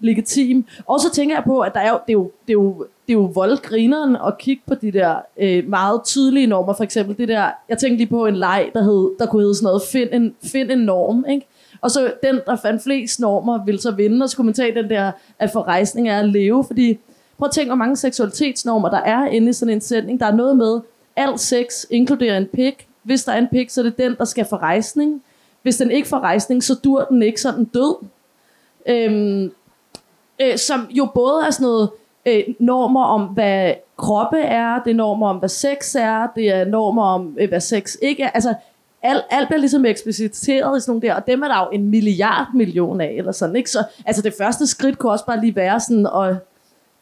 [0.00, 0.64] legitim.
[0.86, 2.86] Og så tænker jeg på, at der er jo, det, er jo, det, er jo,
[3.08, 6.72] det er jo voldgrineren at kigge på de der øh, meget tydelige normer.
[6.74, 9.54] For eksempel det der, jeg tænkte lige på en leg, der, hed, der kunne hedde
[9.54, 11.24] sådan noget, find en, find en norm.
[11.30, 11.46] Ikke?
[11.80, 14.74] Og så den, der fandt flest normer, vil så vinde, og så kunne man tage
[14.74, 16.64] den der, at forrejsning er at leve.
[16.64, 16.98] Fordi
[17.38, 20.20] prøv at tænke, hvor mange seksualitetsnormer der er inde i sådan en sætning.
[20.20, 20.80] Der er noget med,
[21.16, 22.88] al sex inkluderer en pik.
[23.02, 25.22] Hvis der er en pik, så er det den, der skal få rejsning.
[25.62, 27.96] Hvis den ikke får rejsning, så dur den ikke sådan død.
[28.86, 29.52] Øhm,
[30.40, 31.90] øh, som jo både er sådan noget
[32.26, 36.64] øh, normer om, hvad kroppe er, det er normer om, hvad sex er, det er
[36.64, 38.30] normer om, øh, hvad sex ikke er.
[38.30, 38.54] Altså,
[39.02, 41.88] alt, alt bliver ligesom ekspliciteret i sådan nogle der, og dem er der jo en
[41.88, 43.70] milliard million af, eller sådan, ikke?
[43.70, 46.36] Så altså, det første skridt kunne også bare lige være sådan, og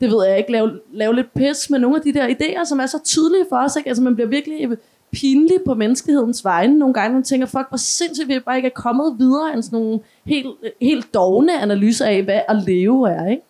[0.00, 2.80] det ved jeg ikke, lave, lave lidt pis med nogle af de der idéer, som
[2.80, 3.88] er så tydelige for os, ikke?
[3.88, 4.78] Altså, man bliver virkelig
[5.12, 7.14] pinlig på menneskehedens vegne nogle gange.
[7.14, 10.48] Man tænker, fuck, hvor sindssygt vi bare ikke er kommet videre end sådan nogle helt,
[10.80, 13.42] helt dogne analyser af, hvad at leve er, ikke?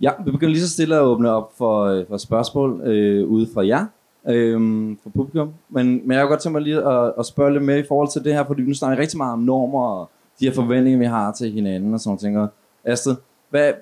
[0.00, 3.48] Ja, vi begynder lige så stille at åbne op for, øh, for spørgsmål øh, ude
[3.54, 3.86] fra jer,
[4.28, 4.60] øh,
[5.02, 5.52] fra publikum.
[5.68, 8.08] Men, men jeg kunne godt tænke mig lige at, at spørge lidt mere i forhold
[8.08, 10.10] til det her, fordi nu snakker vi rigtig meget om normer og
[10.40, 12.50] de her forventninger, vi har til hinanden og sådan noget.
[12.84, 13.16] Astrid,
[13.50, 13.72] hvad,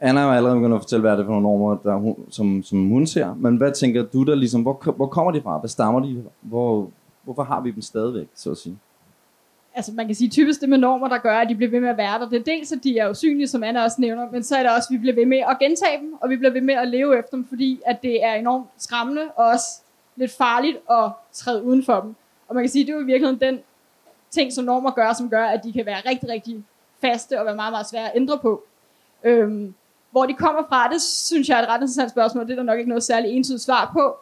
[0.00, 2.62] Anna er allerede begyndt at fortælle, hvad er det for nogle normer, der, hun, som,
[2.62, 3.34] som hun ser.
[3.34, 5.58] Men hvad tænker du der ligesom, hvor, hvor kommer de fra?
[5.58, 6.24] Hvad stammer de?
[6.40, 6.90] Hvor,
[7.24, 8.78] hvorfor har vi dem stadigvæk, så at sige?
[9.78, 11.88] altså man kan sige typisk det med normer, der gør, at de bliver ved med
[11.88, 12.28] at være der.
[12.28, 14.72] Det er dels, at de er usynlige, som Anna også nævner, men så er det
[14.72, 16.88] også, at vi bliver ved med at gentage dem, og vi bliver ved med at
[16.88, 19.66] leve efter dem, fordi at det er enormt skræmmende og også
[20.16, 22.14] lidt farligt at træde uden for dem.
[22.48, 23.60] Og man kan sige, at det er jo i virkeligheden den
[24.30, 26.64] ting, som normer gør, som gør, at de kan være rigtig, rigtig
[27.00, 28.62] faste og være meget, meget svære at ændre på.
[29.24, 29.74] Øhm,
[30.10, 32.44] hvor de kommer fra, det synes jeg er et ret interessant spørgsmål.
[32.46, 34.16] Det er der nok ikke noget særligt entydigt svar på.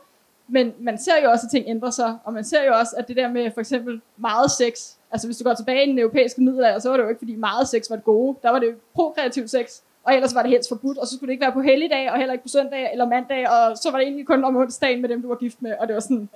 [0.48, 3.08] Men man ser jo også, at ting ændrer sig, og man ser jo også, at
[3.08, 6.40] det der med for eksempel meget sex, altså hvis du går tilbage i den europæiske
[6.40, 8.38] middelalder, så var det jo ikke, fordi meget sex var det gode.
[8.42, 11.28] Der var det jo prokreativ sex, og ellers var det helst forbudt, og så skulle
[11.28, 13.98] det ikke være på helligdag, og heller ikke på søndag eller mandag, og så var
[13.98, 16.28] det egentlig kun om onsdagen med dem, du var gift med, og det var sådan.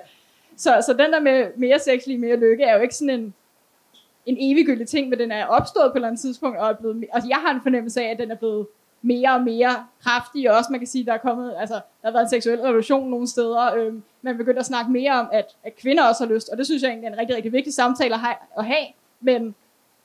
[0.57, 3.35] Så, så den der med mere sex, lige mere lykke, er jo ikke sådan en,
[4.27, 7.05] en eviggyldig ting, men den er opstået på et eller andet tidspunkt, og er blevet,
[7.13, 8.67] altså jeg har en fornemmelse af, at den er blevet
[9.03, 10.53] mere og mere kraftige.
[10.53, 13.29] Også man kan sige, der er kommet, altså der har været en seksuel revolution nogle
[13.29, 16.59] steder, øhm, man begynder at snakke mere om, at, at kvinder også har lyst, og
[16.59, 18.87] det synes jeg egentlig er en rigtig, rigtig vigtig samtale at have, at have.
[19.21, 19.55] Men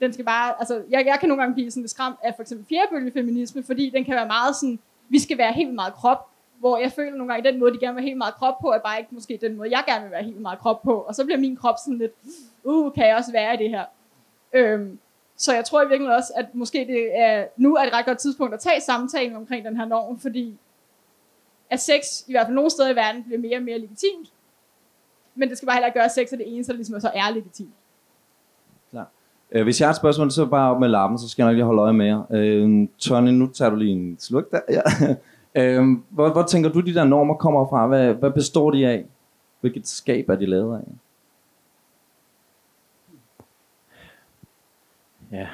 [0.01, 2.65] den skal bare, altså jeg, jeg kan nogle gange blive sådan skræmt af for eksempel
[2.69, 4.79] fjerdebølge feminisme, fordi den kan være meget sådan,
[5.09, 6.29] vi skal være helt meget krop,
[6.59, 8.59] hvor jeg føler nogle gange, at den måde, de gerne vil have helt meget krop
[8.61, 10.93] på, er bare ikke måske den måde, jeg gerne vil være helt meget krop på,
[10.93, 12.11] og så bliver min krop sådan lidt,
[12.63, 13.85] uh, kan jeg også være i det her?
[14.53, 14.99] Øhm,
[15.37, 18.17] så jeg tror i virkeligheden også, at måske det er, nu er et ret godt
[18.17, 20.57] tidspunkt at tage samtalen omkring den her norm, fordi
[21.69, 24.33] at sex, i hvert fald nogle steder i verden, bliver mere og mere legitimt.
[25.35, 27.11] Men det skal bare heller ikke gøre, at sex er det eneste, der ligesom så
[27.13, 27.73] er legitimt.
[28.91, 29.09] Klar.
[29.51, 31.55] Øh, hvis jeg har et spørgsmål, så bare op med lappen, så skal jeg nok
[31.55, 32.23] lige holde øje med jer.
[32.31, 34.59] Øh, Tony, nu tager du lige en sluk der.
[34.69, 34.81] Ja.
[35.57, 37.87] Øh, hvor, hvor tænker du, de der normer kommer fra?
[37.87, 39.05] Hvad, hvad består de af?
[39.61, 40.83] Hvilket skab er de lavet af?
[45.31, 45.47] Ja.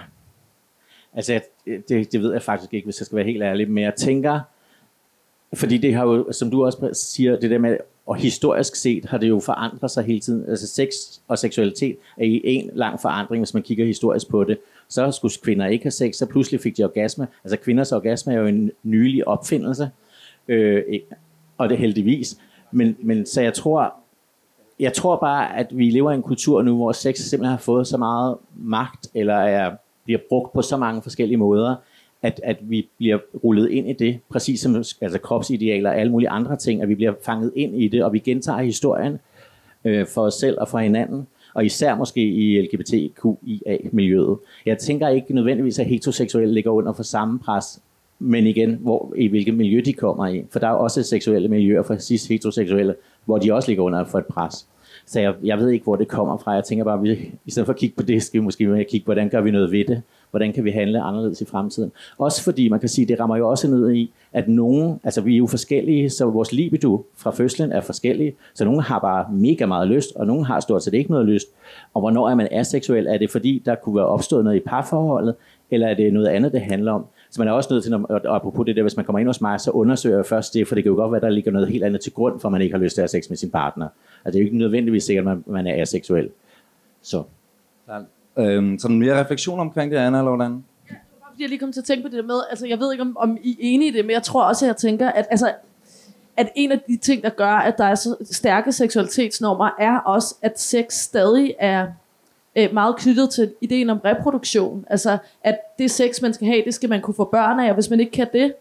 [1.13, 1.43] Altså, jeg-
[1.89, 4.39] det, det ved jeg faktisk ikke, hvis jeg skal være helt ærlig, men jeg tænker,
[5.53, 9.17] fordi det har jo, som du også siger, det der med, og historisk set har
[9.17, 10.49] det jo forandret sig hele tiden.
[10.49, 10.87] Altså sex
[11.27, 14.57] og seksualitet er i en lang forandring, hvis man kigger historisk på det.
[14.87, 17.27] Så skulle kvinder ikke have sex, så pludselig fik de orgasme.
[17.43, 19.89] Altså kvinders orgasme er jo en nylig opfindelse,
[20.47, 20.83] øh,
[21.57, 22.37] og det er heldigvis.
[22.71, 23.93] Men, men så jeg tror,
[24.81, 27.87] jeg tror bare, at vi lever i en kultur nu, hvor sex simpelthen har fået
[27.87, 29.71] så meget magt, eller er,
[30.03, 31.75] bliver brugt på så mange forskellige måder,
[32.21, 36.29] at, at vi bliver rullet ind i det, præcis som altså kropsidealer og alle mulige
[36.29, 39.19] andre ting, at vi bliver fanget ind i det, og vi gentager historien
[39.85, 44.37] øh, for os selv og for hinanden, og især måske i LGBTQIA-miljøet.
[44.65, 47.81] Jeg tænker ikke nødvendigvis, at heteroseksuelle ligger under for samme pres,
[48.23, 50.43] men igen, hvor, i hvilket miljø de kommer i.
[50.51, 54.17] For der er også seksuelle miljøer for cis heteroseksuelle, hvor de også ligger under for
[54.19, 54.67] et pres.
[55.05, 56.51] Så jeg, jeg ved ikke, hvor det kommer fra.
[56.51, 58.67] Jeg tænker bare, at vi, i stedet for at kigge på det, skal vi måske
[58.67, 60.01] mere kigge, hvordan gør vi noget ved det?
[60.31, 61.91] Hvordan kan vi handle anderledes i fremtiden?
[62.17, 65.33] Også fordi man kan sige, det rammer jo også ned i, at nogen, altså vi
[65.33, 68.33] er jo forskellige, så vores libido fra fødslen er forskellige.
[68.53, 71.47] Så nogen har bare mega meget lyst, og nogen har stort set ikke noget lyst.
[71.93, 73.07] Og hvornår er man aseksuel?
[73.07, 75.35] Er det fordi, der kunne være opstået noget i parforholdet,
[75.71, 77.05] eller er det noget andet, det handler om?
[77.31, 79.27] Så man er også nødt til, når, og apropos det der, hvis man kommer ind
[79.27, 81.51] hos mig, så undersøger jeg først det, for det kan jo godt være, der ligger
[81.51, 83.37] noget helt andet til grund, for man ikke har lyst til at have sex med
[83.37, 83.87] sin partner.
[84.25, 86.29] Altså det er jo ikke nødvendigvis sikkert, at man, man er aseksuel.
[87.01, 87.23] Så.
[88.37, 90.63] Øhm, sådan mere refleksion omkring det, Anna, eller hvordan?
[91.29, 93.01] Fordi jeg lige kom til at tænke på det der med, altså jeg ved ikke,
[93.01, 95.27] om, om I er enige i det, men jeg tror også, at jeg tænker, at,
[95.29, 95.53] altså,
[96.37, 100.35] at en af de ting, der gør, at der er så stærke seksualitetsnormer, er også,
[100.41, 101.87] at sex stadig er
[102.55, 104.85] øh, meget knyttet til ideen om reproduktion.
[104.89, 107.73] Altså, at det sex, man skal have, det skal man kunne få børn af, og
[107.73, 108.53] hvis man ikke kan det,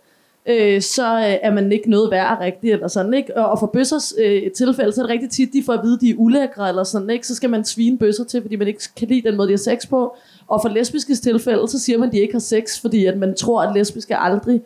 [0.47, 3.37] øh, så øh, er man ikke noget værd rigtigt, eller sådan, ikke?
[3.37, 5.99] Og, og for bøssers øh, tilfælde, så er det rigtig tit, de får at vide,
[6.01, 7.27] de er ulækre, eller sådan, ikke?
[7.27, 9.59] Så skal man svine bøsser til, fordi man ikke kan lide den måde, de har
[9.59, 10.17] sex på.
[10.47, 13.35] Og for lesbiske tilfælde, så siger man, at de ikke har sex, fordi at man
[13.35, 14.63] tror, at lesbiske aldrig...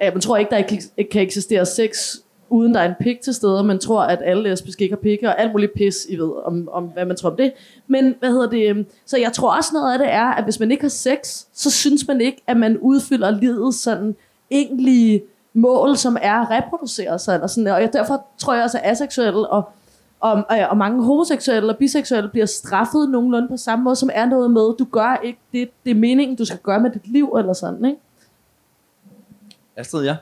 [0.00, 2.16] Ja, man tror ikke, der ikke kan eksistere sex,
[2.54, 3.64] uden der er en pik til stede.
[3.64, 6.68] Man tror, at alle lesbiske ikke har pikke, og alt muligt pis, I ved, om,
[6.72, 7.52] om hvad man tror om det.
[7.86, 8.70] Men, hvad hedder det?
[8.70, 11.44] Øhm, så jeg tror også noget af det er, at hvis man ikke har sex,
[11.52, 14.16] så synes man ikke, at man udfylder livet sådan
[14.50, 15.22] egentlige
[15.54, 17.34] mål, som er at reproducere sig.
[17.34, 19.68] Eller sådan, og jeg, derfor tror jeg også, at aseksuelle og
[20.20, 24.26] og, og, og mange homoseksuelle og biseksuelle bliver straffet nogenlunde på samme måde, som er
[24.26, 27.34] noget med, du gør ikke det, det er meningen, du skal gøre med dit liv,
[27.38, 27.98] eller sådan, ikke?
[29.76, 30.16] Astrid, ja.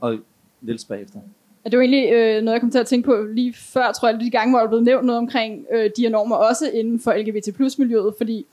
[0.00, 0.18] Og
[0.60, 1.20] Niels bagefter.
[1.64, 4.20] Det var egentlig øh, noget, jeg kom til at tænke på lige før, tror jeg,
[4.20, 7.12] de gange, hvor der blev nævnt noget omkring øh, de her normer, også inden for
[7.12, 8.46] LGBT plus miljøet, fordi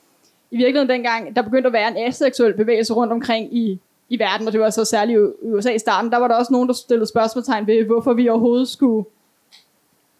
[0.51, 4.47] i virkeligheden dengang, der begyndte at være en aseksuel bevægelse rundt omkring i, i verden,
[4.47, 6.73] og det var så særligt i USA i starten, der var der også nogen, der
[6.73, 9.05] stillede spørgsmålstegn ved, hvorfor vi overhovedet skulle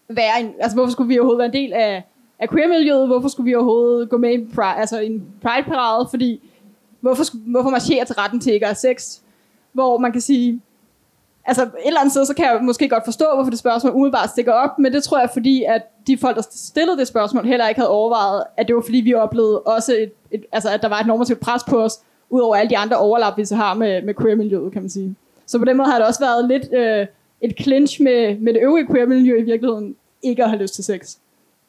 [0.08, 2.04] være en, altså hvorfor skulle vi overhovedet være en del af,
[2.38, 6.40] af queer-miljøet, hvorfor skulle vi overhovedet gå med i pride, altså en pride-parade, fordi
[7.00, 9.20] hvorfor, skulle, hvorfor marchere til retten til ikke at have sex,
[9.72, 10.60] hvor man kan sige,
[11.46, 14.30] altså et eller andet sted, så kan jeg måske godt forstå, hvorfor det spørgsmål umiddelbart
[14.30, 17.68] stikker op, men det tror jeg, fordi at de folk, der stillede det spørgsmål, heller
[17.68, 20.88] ikke havde overvejet, at det var fordi, vi oplevede også, et, et, altså, at der
[20.88, 21.92] var et normativt pres på os,
[22.30, 25.14] udover alle de andre overlap, vi så har med, med queer-miljøet, kan man sige.
[25.46, 27.06] Så på den måde har det også været lidt øh,
[27.40, 31.08] et clinch med, med det øvrige queer-miljø i virkeligheden, ikke at have lyst til sex.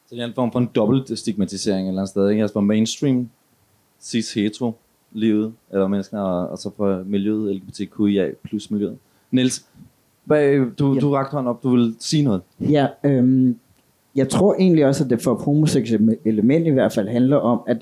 [0.07, 2.41] Så det er en form for en dobbelt stigmatisering et eller andet sted, ikke?
[2.41, 3.29] Altså for mainstream,
[4.01, 4.73] cis hetero
[5.11, 8.97] livet, eller mennesker, og, og så for miljøet, LGBTQIA plus miljøet.
[9.31, 9.65] Niels,
[10.25, 10.99] hvad, du, Ja.
[10.99, 12.41] du rakte hånden op, du vil sige noget.
[12.59, 13.55] Ja, øhm,
[14.15, 17.77] jeg tror egentlig også, at det for homoseksuelle mænd i hvert fald handler om, at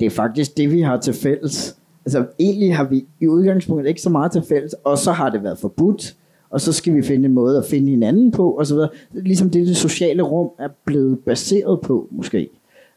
[0.00, 1.76] det er faktisk det, vi har til fælles.
[2.04, 5.42] Altså egentlig har vi i udgangspunktet ikke så meget til fælles, og så har det
[5.42, 6.16] været forbudt,
[6.50, 8.88] og så skal vi finde en måde at finde hinanden på, og så videre.
[9.12, 12.48] Ligesom det, det sociale rum er blevet baseret på, måske.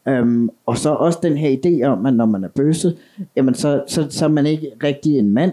[0.06, 2.96] Um, og så også den her idé om, at når man er bøsse,
[3.36, 5.52] jamen så, så, så er man ikke rigtig en mand,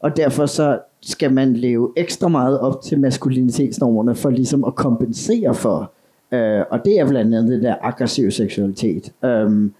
[0.00, 5.54] og derfor så skal man leve ekstra meget op til maskulinitetsnormerne for ligesom at kompensere
[5.54, 5.92] for.
[6.32, 9.12] Uh, og det er blandt andet det der aggressive seksualitet.
[9.22, 9.74] Um,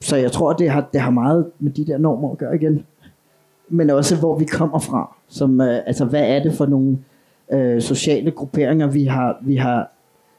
[0.00, 2.86] så jeg tror, det har, det har meget med de der normer at gøre igen.
[3.68, 5.16] Men også hvor vi kommer fra.
[5.28, 6.98] Som, uh, altså, hvad er det for nogle
[7.54, 9.90] uh, sociale grupperinger, vi har, vi, har,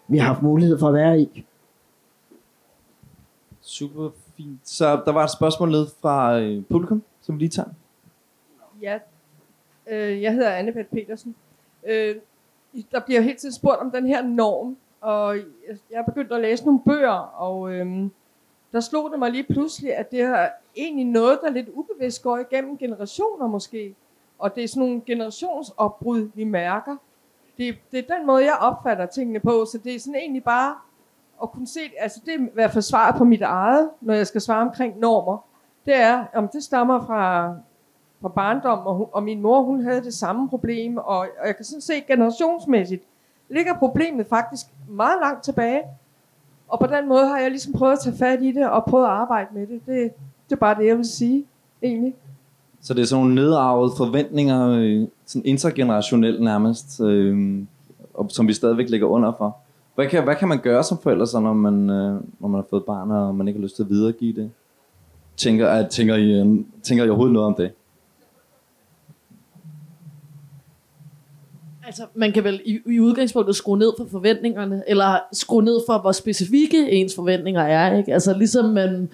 [0.08, 1.46] vi har haft mulighed for at være i?
[3.62, 4.60] Super fint.
[4.64, 7.70] Så der var et spørgsmål ned fra øh, publikum, som vi lige tager.
[8.82, 8.98] Ja,
[9.88, 11.36] øh, jeg hedder anne Petersen.
[11.88, 12.16] Øh,
[12.92, 15.44] der bliver helt tiden spurgt om den her norm, og jeg
[15.92, 18.10] jeg er begyndt at læse nogle bøger, og øh,
[18.72, 22.38] der slog det mig lige pludselig, at det er egentlig noget, der lidt ubevidst går
[22.38, 23.96] igennem generationer måske.
[24.40, 26.96] Og det er sådan nogle generationsopbrud, vi mærker.
[27.58, 30.76] Det, det er den måde, jeg opfatter tingene på, så det er sådan egentlig bare
[31.44, 34.28] at kunne se, altså det er i hvert fald svaret på mit eget, når jeg
[34.28, 35.38] skal svare omkring normer.
[35.86, 37.56] Det er, om det stammer fra,
[38.22, 41.56] fra barndom, og, hun, og min mor, hun havde det samme problem, og, og jeg
[41.56, 43.04] kan sådan se generationsmæssigt,
[43.50, 45.82] ligger problemet faktisk meget langt tilbage.
[46.68, 49.06] Og på den måde har jeg ligesom prøvet at tage fat i det, og prøvet
[49.06, 49.82] at arbejde med det.
[49.86, 50.12] Det,
[50.50, 51.46] det er bare det, jeg vil sige,
[51.84, 52.14] egentlig.
[52.82, 57.64] Så det er sådan nogle nedarvede forventninger, øh, sådan intergenerationelt nærmest, øh,
[58.14, 59.58] og som vi stadigvæk ligger under for.
[59.96, 62.68] Hvad kan, hvad kan man gøre som forældre, så, når, man, øh, når man har
[62.70, 64.52] fået barn, og man ikke har lyst til at videregive det?
[65.38, 67.72] Tænker, at, tænker, I, øh, tænker I overhovedet noget om det?
[71.92, 75.98] Altså, man kan vel i, i udgangspunktet skrue ned for forventningerne, eller skrue ned for,
[75.98, 77.98] hvor specifikke ens forventninger er.
[77.98, 78.14] Ikke?
[78.14, 79.10] Altså, ligesom man,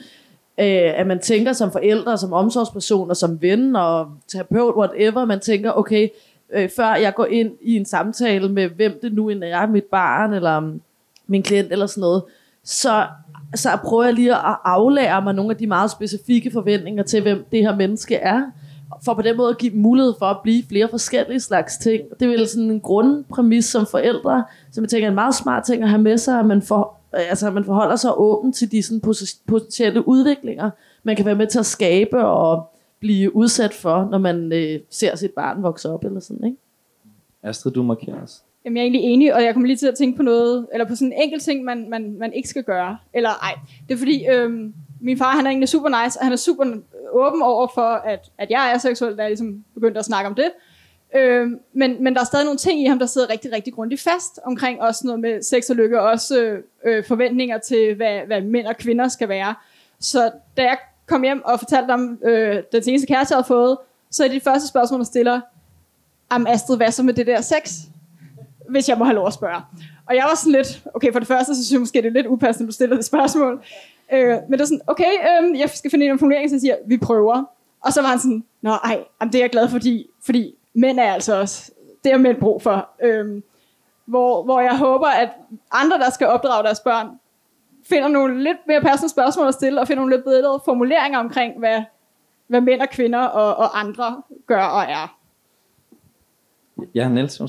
[0.60, 5.72] øh, at man tænker som forældre, som omsorgspersoner, som ven, og terapeut, whatever, man tænker,
[5.72, 6.10] okay,
[6.54, 9.86] øh, før jeg går ind i en samtale med, hvem det nu end er, mit
[9.92, 10.74] barn, eller
[11.28, 12.24] min klient, eller sådan noget,
[12.64, 13.06] så,
[13.56, 17.46] så prøver jeg lige at aflære mig nogle af de meget specifikke forventninger til, hvem
[17.52, 18.42] det her menneske er,
[19.06, 22.04] for på den måde at give dem mulighed for at blive flere forskellige slags ting.
[22.20, 25.64] Det er vel sådan en grundpræmis som forældre, som jeg tænker er en meget smart
[25.64, 28.72] ting at have med sig, at man, for, altså, at man forholder sig åben til
[28.72, 29.02] de sådan
[29.48, 30.70] potentielle udviklinger,
[31.04, 32.70] man kan være med til at skabe og
[33.00, 36.58] blive udsat for, når man øh, ser sit barn vokse op eller sådan, ikke?
[37.44, 38.44] Astrid, du markerer os.
[38.66, 40.88] Jamen, jeg er egentlig enig, og jeg kommer lige til at tænke på noget, eller
[40.88, 42.98] på sådan en enkelt ting, man, man, man ikke skal gøre.
[43.14, 43.54] Eller ej,
[43.88, 46.66] det er fordi, øhm, min far, han er egentlig super nice, og han er super
[47.12, 50.36] åben over for, at, at jeg er seksuel, da jeg ligesom begyndte at snakke om
[50.36, 50.52] det.
[51.16, 54.02] Øh, men, men der er stadig nogle ting i ham, der sidder rigtig, rigtig grundigt
[54.02, 58.42] fast omkring også noget med sex og lykke, og også øh, forventninger til, hvad, hvad
[58.42, 59.56] mænd og kvinder skal være.
[60.00, 63.78] Så da jeg kom hjem og fortalte om øh, den seneste kæreste, jeg havde fået,
[64.12, 65.42] så er det første spørgsmål, der stiller,
[66.30, 67.78] am Astrid, hvad så med det der sex?
[68.70, 69.62] Hvis jeg må have lov at spørge.
[70.06, 72.12] Og jeg var sådan lidt, okay, for det første, så synes jeg måske, det er
[72.12, 73.64] lidt upassende, at du stiller det spørgsmål.
[74.14, 76.98] Øh, men det er sådan, okay, øh, jeg skal finde en formulering, så siger, vi
[76.98, 77.44] prøver.
[77.82, 80.56] Og så var han sådan, nå ej, jamen, det er jeg glad for, fordi, fordi
[80.74, 81.72] mænd er altså også,
[82.04, 82.90] det er mænd brug for.
[83.04, 83.42] Øh,
[84.06, 85.30] hvor, hvor jeg håber, at
[85.72, 87.08] andre, der skal opdrage deres børn,
[87.90, 91.60] finder nogle lidt mere passende spørgsmål at stille, og finder nogle lidt bedre formuleringer omkring,
[91.60, 91.84] hvad,
[92.48, 95.18] hvad mænd og kvinder og, og andre gør og er.
[96.96, 97.42] Ja, Niels,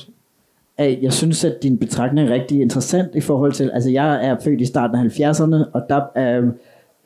[0.78, 4.60] jeg synes, at din betragtning er rigtig interessant i forhold til, altså jeg er født
[4.60, 6.48] i starten af 70'erne, og der, øh,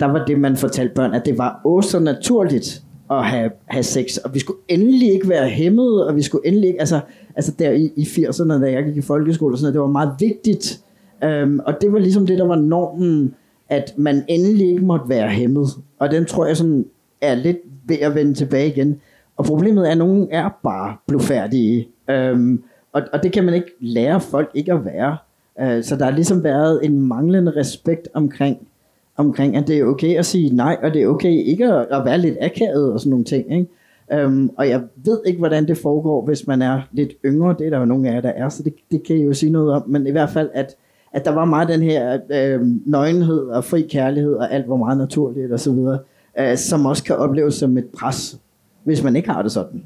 [0.01, 3.83] der var det, man fortalte børn, at det var også så naturligt at have, have
[3.83, 7.01] sex, og vi skulle endelig ikke være hæmmet, og vi skulle endelig ikke, altså,
[7.37, 9.87] altså der i, i 80'erne, da jeg gik i folkeskole og sådan noget, det var
[9.87, 10.81] meget vigtigt,
[11.25, 13.35] øh, og det var ligesom det, der var normen,
[13.69, 16.85] at man endelig ikke måtte være hæmmet, og den tror jeg sådan
[17.21, 19.01] er lidt ved at vende tilbage igen,
[19.37, 22.59] og problemet er, at nogen er bare blufærdige, øh,
[22.93, 25.17] og, og det kan man ikke lære folk ikke at være.
[25.61, 28.69] Øh, så der har ligesom været en manglende respekt omkring,
[29.17, 32.05] omkring, at det er okay at sige nej, og det er okay ikke at, at
[32.05, 33.53] være lidt akavet og sådan nogle ting.
[33.53, 33.67] Ikke?
[34.13, 37.55] Øhm, og jeg ved ikke, hvordan det foregår, hvis man er lidt yngre.
[37.59, 39.33] Det er der jo nogle af jer, der er, så det, det kan jeg jo
[39.33, 39.83] sige noget om.
[39.87, 40.77] Men i hvert fald, at,
[41.13, 44.99] at der var meget den her øh, nøgenhed og fri kærlighed, og alt var meget
[44.99, 45.99] naturligt og så videre,
[46.39, 48.39] øh, som også kan opleves som et pres,
[48.85, 49.85] hvis man ikke har det sådan.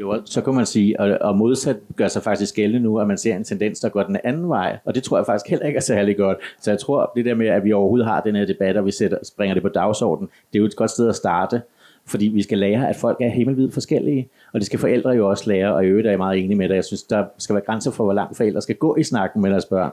[0.00, 3.18] Jo, så kan man sige, og, og modsat gør sig faktisk gældende nu, at man
[3.18, 5.76] ser en tendens, der går den anden vej, og det tror jeg faktisk heller ikke
[5.76, 6.38] er særlig godt.
[6.60, 8.90] Så jeg tror, det der med, at vi overhovedet har den her debat, og vi
[8.90, 11.62] sætter, springer det på dagsordenen, det er jo et godt sted at starte,
[12.06, 15.50] fordi vi skal lære, at folk er himmelvidt forskellige, og det skal forældre jo også
[15.50, 16.74] lære, og i øvrigt er jeg meget enig med dig.
[16.74, 19.50] Jeg synes, der skal være grænser for, hvor langt forældre skal gå i snakken med
[19.50, 19.90] deres børn.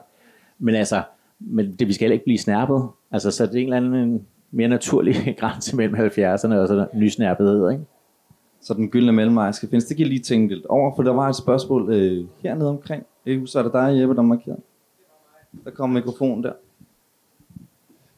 [0.59, 1.01] Men altså,
[1.39, 2.83] men det, vi skal heller ikke blive snærpet.
[3.11, 7.71] Altså, så det er en eller anden mere naturlig grænse mellem 70'erne og så nysnærpethed,
[7.71, 7.83] ikke?
[8.63, 9.85] Så den gyldne mellemvej skal findes.
[9.85, 13.05] Det kan lige tænke lidt over, for der var et spørgsmål øh, hernede omkring.
[13.25, 14.55] Øh, så er det dig, Jeppe, der markerer.
[15.63, 16.53] Der kom mikrofonen der.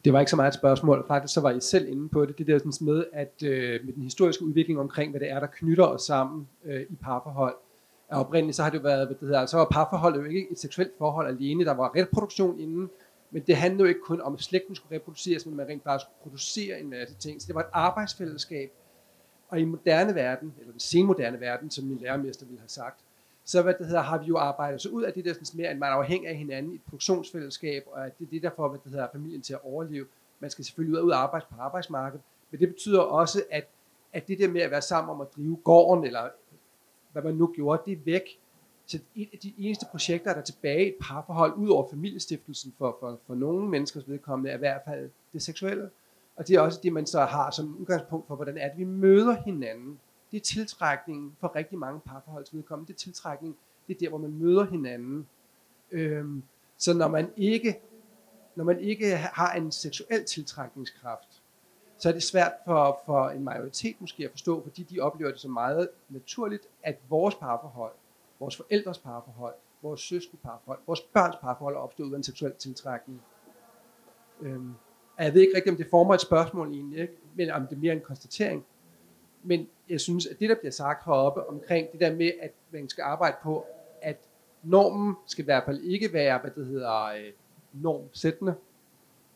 [0.06, 1.06] Det var ikke så meget et spørgsmål.
[1.08, 2.38] Faktisk så var I selv inde på det.
[2.38, 5.48] Det der sådan med, at øh, med den historiske udvikling omkring, hvad det er, der
[5.48, 7.56] knytter os sammen øh, i parforhold.
[8.10, 10.24] Og oprindeligt så har det jo været, hvad det hedder, altså, så var parforholdet jo
[10.24, 11.66] ikke et seksuelt forhold alene.
[11.66, 12.90] Der var reproduktion inden,
[13.32, 16.00] men det handlede jo ikke kun om, at slægten skulle reproduceres, men man rent bare
[16.00, 17.42] skulle producere en masse ting.
[17.42, 18.72] Så det var et arbejdsfællesskab,
[19.50, 23.00] og i moderne verden, eller den senmoderne verden, som min lærermester ville have sagt,
[23.46, 25.68] så hvad det hedder, har vi jo arbejdet så ud af det der sådan mere,
[25.68, 28.50] at man er afhængig af hinanden i et produktionsfællesskab, og at det er det, der
[28.56, 30.06] får hvad det hedder, familien til at overleve.
[30.40, 33.68] Man skal selvfølgelig ud og arbejde på arbejdsmarkedet, men det betyder også, at,
[34.14, 36.30] at det der med at være sammen om at drive gården, eller
[37.12, 38.40] hvad man nu gjorde, det er væk.
[38.86, 42.74] Så et af de eneste projekter, der er tilbage i et parforhold, ud over familiestiftelsen
[42.78, 45.90] for, for, for nogle menneskers vedkommende, er i hvert fald det seksuelle.
[46.36, 48.84] Og det er også det, man så har som udgangspunkt for, hvordan er det, vi
[48.84, 50.00] møder hinanden.
[50.32, 52.88] Det er tiltrækningen for rigtig mange parforholdsvedkommende.
[52.88, 53.58] Det er tiltrækningen,
[53.88, 55.28] det er der, hvor man møder hinanden.
[55.92, 56.44] Øhm,
[56.78, 57.82] så når man ikke
[58.56, 61.42] når man ikke har en seksuel tiltrækningskraft,
[61.98, 65.40] så er det svært for, for en majoritet måske at forstå, fordi de oplever det
[65.40, 67.94] som meget naturligt, at vores parforhold,
[68.40, 73.22] vores forældres parforhold, vores søskende parforhold, vores børns parforhold er opstået uden seksuel tiltrækning.
[74.42, 74.74] Øhm,
[75.24, 77.14] jeg ved ikke rigtigt, om det former et spørgsmål egentlig, ikke?
[77.36, 78.66] men om det er mere en konstatering.
[79.44, 82.90] Men jeg synes, at det, der bliver sagt heroppe omkring det der med, at man
[82.90, 83.66] skal arbejde på,
[84.02, 84.18] at
[84.64, 87.32] normen skal i hvert fald ikke være, hvad det hedder, øh,
[87.74, 88.56] normsættende.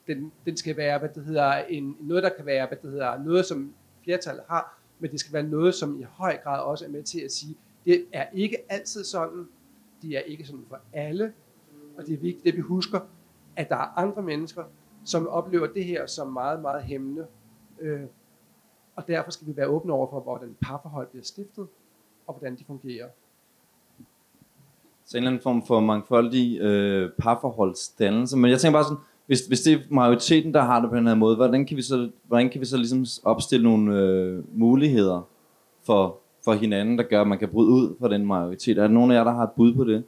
[0.07, 3.23] Den, den skal være, hvad det hedder, en, noget, der kan være, hvad det hedder,
[3.23, 3.73] noget, som
[4.03, 7.19] flertallet har, men det skal være noget, som i høj grad også er med til
[7.19, 9.47] at sige, det er ikke altid sådan,
[10.01, 11.33] det er ikke sådan for alle,
[11.97, 12.99] og det er vigtigt, at vi husker,
[13.55, 14.63] at der er andre mennesker,
[15.09, 17.25] som oplever det her som meget, meget hæmmende.
[17.81, 18.01] Øh,
[18.95, 21.67] og derfor skal vi være åbne over for, hvordan parforhold bliver stiftet,
[22.27, 23.07] og hvordan de fungerer.
[25.05, 28.37] Så en eller anden form for mangfoldig øh, parforholdsdannelse.
[28.37, 31.07] Men jeg tænker bare sådan, hvis, hvis det er majoriteten, der har det på den
[31.07, 35.27] her måde, hvordan kan vi så, hvordan kan vi så ligesom opstille nogle øh, muligheder
[35.83, 38.77] for, for hinanden, der gør, at man kan bryde ud fra den majoritet?
[38.77, 40.03] Er der nogen af jer, der har et bud på det?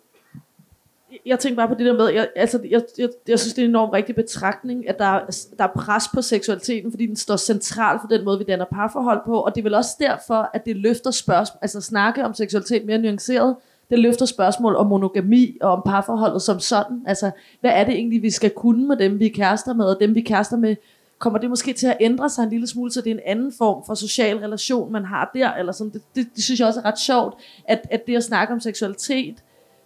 [1.25, 3.65] Jeg tænker bare på det der med, jeg, altså, jeg, jeg, jeg synes, det er
[3.65, 5.19] en enormt rigtig betragtning, at der,
[5.57, 9.21] der er pres på seksualiteten, fordi den står centralt for den måde, vi danner parforhold
[9.25, 12.85] på, og det er vel også derfor, at det løfter spørgsmål, altså snakke om seksualitet
[12.85, 13.55] mere nuanceret,
[13.89, 17.03] det løfter spørgsmål om monogami og om parforholdet som sådan.
[17.07, 19.97] Altså, hvad er det egentlig, vi skal kunne med dem, vi er kærester med, og
[19.99, 20.75] dem, vi er kærester med,
[21.19, 23.53] kommer det måske til at ændre sig en lille smule, så det er en anden
[23.57, 25.93] form for social relation, man har der, eller sådan.
[25.93, 28.59] Det, det, det synes jeg også er ret sjovt, at, at det at snakke om
[28.59, 29.35] seksualitet,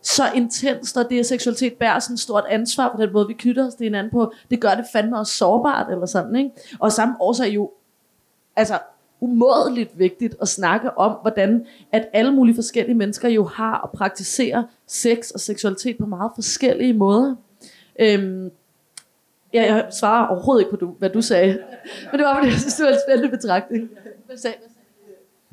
[0.06, 3.34] så intenst, og det at seksualitet bærer sådan et stort ansvar på den måde, vi
[3.34, 6.50] knytter os til hinanden på, det gør det fandme også sårbart, eller sådan, ikke?
[6.80, 7.72] Og samme årsag jo,
[8.56, 8.80] altså
[9.20, 14.64] umådeligt vigtigt at snakke om, hvordan at alle mulige forskellige mennesker jo har og praktiserer
[14.88, 17.36] sex og seksualitet på meget forskellige måder.
[18.00, 18.52] Øhm,
[19.54, 21.60] ja, jeg svarer overhovedet ikke på, du, hvad du sagde.
[22.12, 23.90] Men det var, fordi jeg synes, det var en spændende betragtning.
[24.26, 24.70] Hvad sagde, hvad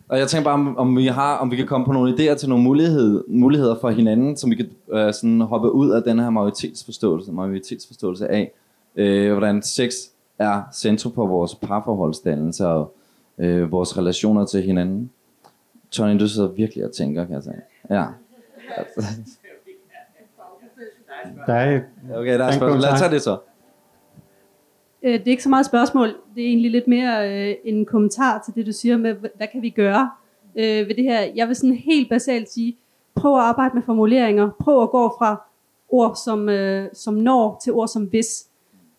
[0.09, 2.35] og jeg tænker bare, om, om, vi har, om vi kan komme på nogle idéer
[2.35, 6.19] til nogle mulighed, muligheder for hinanden, som vi kan øh, sådan hoppe ud af den
[6.19, 8.53] her majoritetsforståelse, majoritetsforståelse af,
[8.97, 9.93] øh, hvordan sex
[10.39, 12.95] er centrum for vores parforholdsdannelse og
[13.39, 15.11] øh, vores relationer til hinanden.
[15.91, 17.55] Tony, du sidder virkelig og tænker, kan jeg sige.
[17.91, 18.05] Ja.
[21.47, 21.81] Der er,
[22.15, 22.81] okay, der er spørgsmål.
[22.81, 23.39] Lad os tage det så.
[25.03, 26.09] Øh, det er ikke så meget spørgsmål.
[26.35, 29.63] Det er egentlig lidt mere øh, en kommentar til det, du siger med, hvad kan
[29.63, 30.11] vi gøre
[30.57, 31.21] øh, ved det her.
[31.35, 32.77] Jeg vil sådan helt basalt sige,
[33.15, 34.51] prøv at arbejde med formuleringer.
[34.61, 35.43] Prøv at gå fra
[35.89, 38.47] ord som, øh, som når til ord som hvis.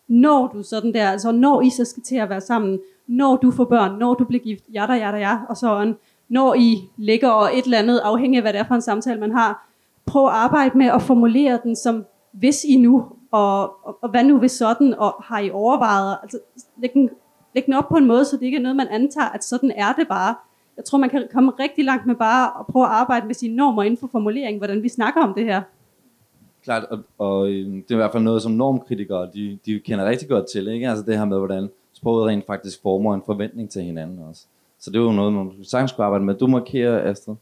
[0.08, 3.52] Når du sådan der, altså når I så skal til at være sammen, når du
[3.52, 5.96] får børn, når du bliver gift, ja der, ja der, ja, og sådan,
[6.30, 9.20] når I ligger og et eller andet, afhængig af hvad det er for en samtale,
[9.20, 9.68] man har,
[10.06, 14.24] prøv at arbejde med at formulere den som, hvis I nu, og, og, og hvad
[14.24, 16.40] nu hvis sådan, og har I overvejet, altså
[16.78, 17.10] læg den,
[17.56, 19.72] læg den op på en måde, så det ikke er noget, man antager, at sådan
[19.72, 20.36] er det bare.
[20.78, 23.56] Jeg tror, man kan komme rigtig langt med bare at prøve at arbejde med sine
[23.56, 25.62] normer inden for formulering, hvordan vi snakker om det her.
[26.64, 30.06] Klart, og, og øhm, det er i hvert fald noget, som normkritikere, de, de kender
[30.06, 30.90] rigtig godt til, ikke?
[30.90, 34.46] Altså det her med, hvordan sproget rent faktisk former en forventning til hinanden også.
[34.80, 36.36] Så det er jo noget, man sagtens skulle arbejde med.
[36.36, 37.36] Du markerer, Astrid.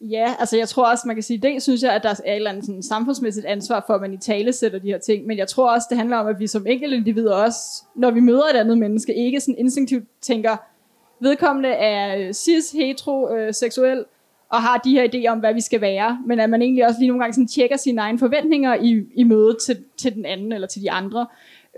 [0.00, 2.36] Ja, altså jeg tror også, man kan sige, det synes jeg, at der er et
[2.36, 5.38] eller andet sådan samfundsmæssigt ansvar for, at man i tale sætter de her ting, men
[5.38, 8.44] jeg tror også, det handler om, at vi som enkelte individer også, når vi møder
[8.54, 10.56] et andet menneske, ikke sådan instinktivt tænker,
[11.20, 14.04] vedkommende er øh, cis, hetero, øh, seksuel,
[14.48, 17.00] og har de her idéer om, hvad vi skal være, men at man egentlig også
[17.00, 20.52] lige nogle gange sådan tjekker sine egne forventninger i, i mødet til, til den anden
[20.52, 21.26] eller til de andre.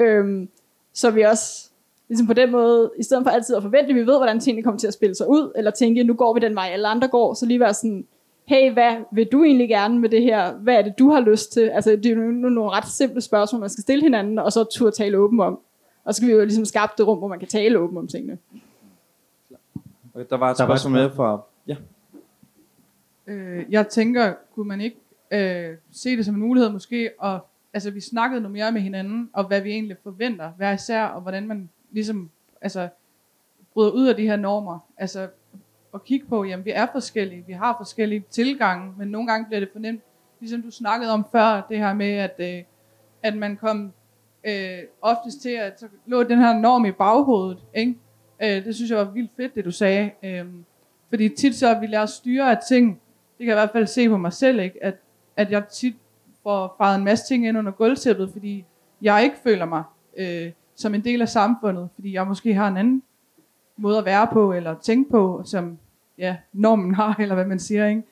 [0.01, 0.49] Øhm,
[0.95, 1.71] så vi også
[2.09, 4.63] ligesom på den måde, i stedet for altid at forvente, at vi ved, hvordan tingene
[4.65, 7.09] kommer til at spille sig ud, eller tænke, nu går vi den vej, alle andre
[7.09, 8.07] går, så lige være sådan,
[8.45, 10.53] hey, hvad vil du egentlig gerne med det her?
[10.53, 11.61] Hvad er det, du har lyst til?
[11.61, 14.97] Altså, det er jo nogle ret simple spørgsmål, man skal stille hinanden, og så turde
[14.97, 15.61] tale åben om.
[16.05, 18.09] Og så skal vi jo ligesom skabe det rum, hvor man kan tale åben om
[18.09, 18.39] tingene.
[20.15, 21.41] Okay, der var et spørgsmål med fra...
[21.67, 21.77] Ja.
[23.27, 24.97] Øh, jeg tænker, kunne man ikke
[25.31, 27.39] øh, se det som en mulighed måske, og
[27.75, 31.21] altså vi snakkede noget mere med hinanden, og hvad vi egentlig forventer, hver især, og
[31.21, 32.31] hvordan man ligesom,
[32.61, 32.89] altså,
[33.75, 34.79] bryder ud af de her normer.
[34.97, 35.29] Altså,
[35.95, 39.61] at kigge på, jamen vi er forskellige, vi har forskellige tilgange, men nogle gange bliver
[39.61, 40.01] det for nemt.
[40.41, 42.63] ligesom du snakkede om før, det her med, at, øh,
[43.23, 43.93] at man kom
[44.45, 47.95] øh, oftest til, at så lå den her norm i baghovedet, ikke?
[48.43, 50.11] Øh, det synes jeg var vildt fedt, det du sagde.
[50.23, 50.47] Øh,
[51.09, 53.01] fordi tit så vil jeg styre af ting,
[53.39, 54.85] det kan jeg i hvert fald se på mig selv, ikke?
[54.85, 54.95] At,
[55.37, 55.95] at jeg tit
[56.43, 58.65] får faret en masse ting ind under gulvtæppet, fordi
[59.03, 59.83] jeg ikke føler mig
[60.17, 63.03] øh, som en del af samfundet, fordi jeg måske har en anden
[63.77, 65.79] måde at være på, eller tænke på, som
[66.19, 68.03] ja, normen har, eller hvad man siger, ikke?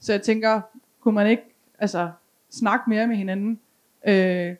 [0.00, 0.60] Så jeg tænker,
[1.00, 1.42] kunne man ikke
[1.78, 2.10] altså,
[2.50, 3.60] snakke mere med hinanden?
[4.06, 4.54] Øh,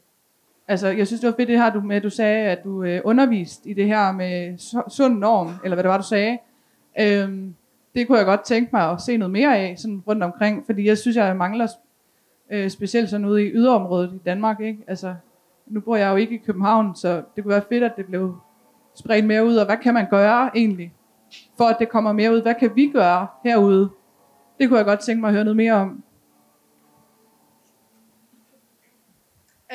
[0.68, 2.84] altså, jeg synes, det var fedt det her, du, med, at du sagde, at du
[2.84, 4.58] øh, underviste i det her med
[4.88, 6.38] sund norm, eller hvad det var, du sagde.
[7.00, 7.48] Øh,
[7.94, 10.86] det kunne jeg godt tænke mig at se noget mere af, sådan rundt omkring, fordi
[10.86, 11.66] jeg synes, jeg mangler
[12.50, 14.78] øh, specielt sådan ude i yderområdet i Danmark, ikke?
[14.86, 15.14] Altså,
[15.66, 18.36] nu bor jeg jo ikke i København, så det kunne være fedt, at det blev
[18.94, 20.94] spredt mere ud, og hvad kan man gøre egentlig,
[21.56, 22.42] for at det kommer mere ud?
[22.42, 23.90] Hvad kan vi gøre herude?
[24.58, 26.02] Det kunne jeg godt tænke mig at høre noget mere om.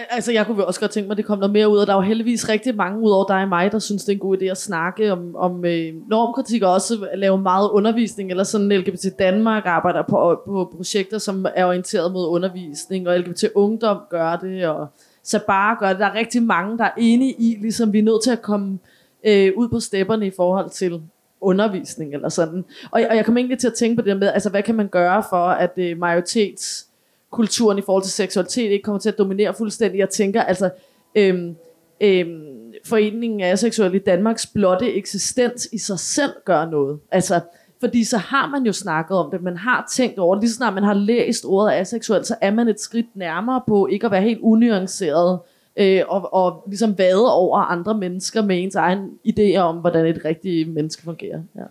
[0.09, 1.93] Altså, jeg kunne også godt tænke mig, at det kom noget mere ud, og der
[1.93, 4.19] er jo heldigvis rigtig mange ud over dig og mig, der synes, det er en
[4.19, 8.69] god idé at snakke om, om øh, normkritik, og også lave meget undervisning, eller sådan
[8.69, 14.35] LGBT Danmark arbejder på, på projekter, som er orienteret mod undervisning, og LGBT Ungdom gør
[14.35, 14.87] det, og
[15.27, 15.99] Sabar gør det.
[15.99, 18.79] Der er rigtig mange, der er enige i, ligesom vi er nødt til at komme
[19.23, 21.01] øh, ud på stepperne i forhold til
[21.41, 22.65] undervisning, eller sådan.
[22.91, 24.87] Og, og jeg kommer egentlig til at tænke på det med, altså hvad kan man
[24.87, 29.99] gøre for, at øh, majoritetskulturen i forhold til seksualitet ikke kommer til at dominere fuldstændig.
[29.99, 30.69] Jeg tænker altså,
[31.15, 31.55] øhm,
[32.01, 36.99] øhm, foreningen af seksuel i Danmarks blotte eksistens i sig selv gør noget.
[37.11, 37.39] Altså,
[37.79, 40.43] fordi så har man jo snakket om det, man har tænkt over det.
[40.43, 44.05] Lige snart man har læst ordet aseksuel, så er man et skridt nærmere på ikke
[44.05, 45.39] at være helt unuanceret,
[45.77, 50.21] øh, og, og ligesom vade over andre mennesker med ens egen idéer om, hvordan et
[50.25, 51.41] rigtigt menneske fungerer.
[51.55, 51.63] Ja.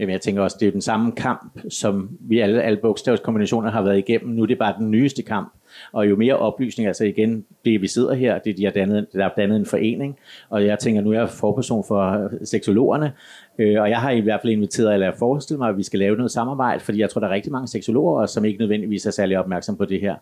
[0.00, 3.82] Jamen, jeg tænker også, det er den samme kamp, som vi alle, alle bogstavskombinationer har
[3.82, 4.34] været igennem.
[4.34, 5.52] Nu er det bare den nyeste kamp.
[5.92, 9.06] Og jo mere oplysning, altså igen, det vi sidder her, det er, de har dannet,
[9.12, 10.18] der er dannet en forening,
[10.48, 13.12] og jeg tænker, nu er jeg forperson for øh, seksologerne,
[13.60, 15.98] øh, og jeg har i hvert fald inviteret, eller jeg forestiller mig, at vi skal
[15.98, 19.10] lave noget samarbejde, fordi jeg tror, der er rigtig mange seksologer, som ikke nødvendigvis er
[19.10, 20.14] særlig opmærksom på det her.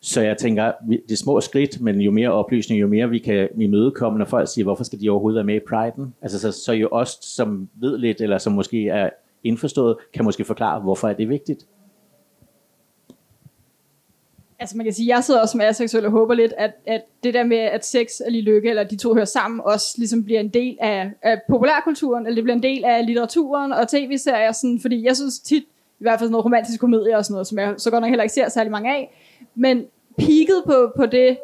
[0.00, 3.48] Så jeg tænker, det er små skridt, men jo mere oplysning, jo mere vi kan
[3.58, 6.02] imødekomme, når folk siger, hvorfor skal de overhovedet være med i Pride'en?
[6.22, 9.10] Altså, så, så jo os, som ved lidt, eller som måske er
[9.44, 11.66] indforstået, kan måske forklare, hvorfor er det vigtigt.
[14.60, 17.34] Altså man kan sige, jeg sidder også som aseksuel og håber lidt, at, at det
[17.34, 20.40] der med, at sex og lige lykke, eller de to hører sammen, også ligesom bliver
[20.40, 24.80] en del af, af populærkulturen, eller det bliver en del af litteraturen og tv-serier, sådan,
[24.80, 25.62] fordi jeg synes tit,
[26.00, 28.08] i hvert fald sådan noget romantisk komedie og sådan noget, som jeg så godt nok
[28.08, 29.14] heller ikke ser særlig mange af,
[29.54, 29.84] men
[30.18, 31.38] peaked på, på det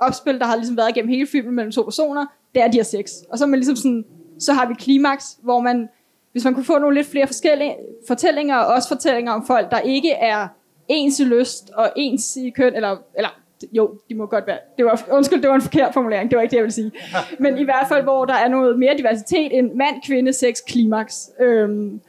[0.00, 2.84] opspil, der har ligesom været gennem hele filmen mellem to personer, det er de har
[2.84, 3.12] sex.
[3.30, 4.04] Og så, man ligesom sådan,
[4.38, 5.88] så har vi klimaks, hvor man,
[6.32, 7.76] hvis man kunne få nogle lidt flere forskellige
[8.08, 10.48] fortællinger, og også fortællinger om folk, der ikke er
[10.88, 13.28] ens i lyst og ens i køn, eller, eller
[13.72, 14.58] jo, de må godt være.
[14.76, 16.30] Det var, undskyld, det var en forkert formulering.
[16.30, 16.92] Det var ikke det, jeg ville sige.
[17.40, 21.30] Men i hvert fald, hvor der er noget mere diversitet end mand, kvinde, sex, klimaks.
[21.40, 22.00] Øhm,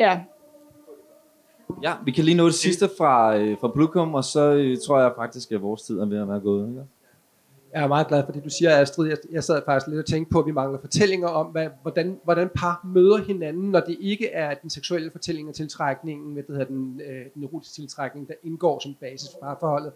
[0.00, 0.20] ja,
[1.82, 5.00] Ja, vi kan lige nå det sidste fra, øh, fra Blucom, og så øh, tror
[5.00, 6.68] jeg faktisk, at vores tid er ved at være gået.
[6.68, 6.80] Ikke?
[7.76, 9.08] Jeg er meget glad for det, du siger, Astrid.
[9.08, 12.20] Jeg, jeg sad faktisk lidt og tænkte på, at vi mangler fortællinger om, hvad, hvordan,
[12.24, 16.50] hvordan par møder hinanden, når det ikke er den seksuelle fortælling og tiltrækningen, med det
[16.50, 19.92] hedder, den, øh, den erotiske tiltrækning, der indgår som basis for parforholdet.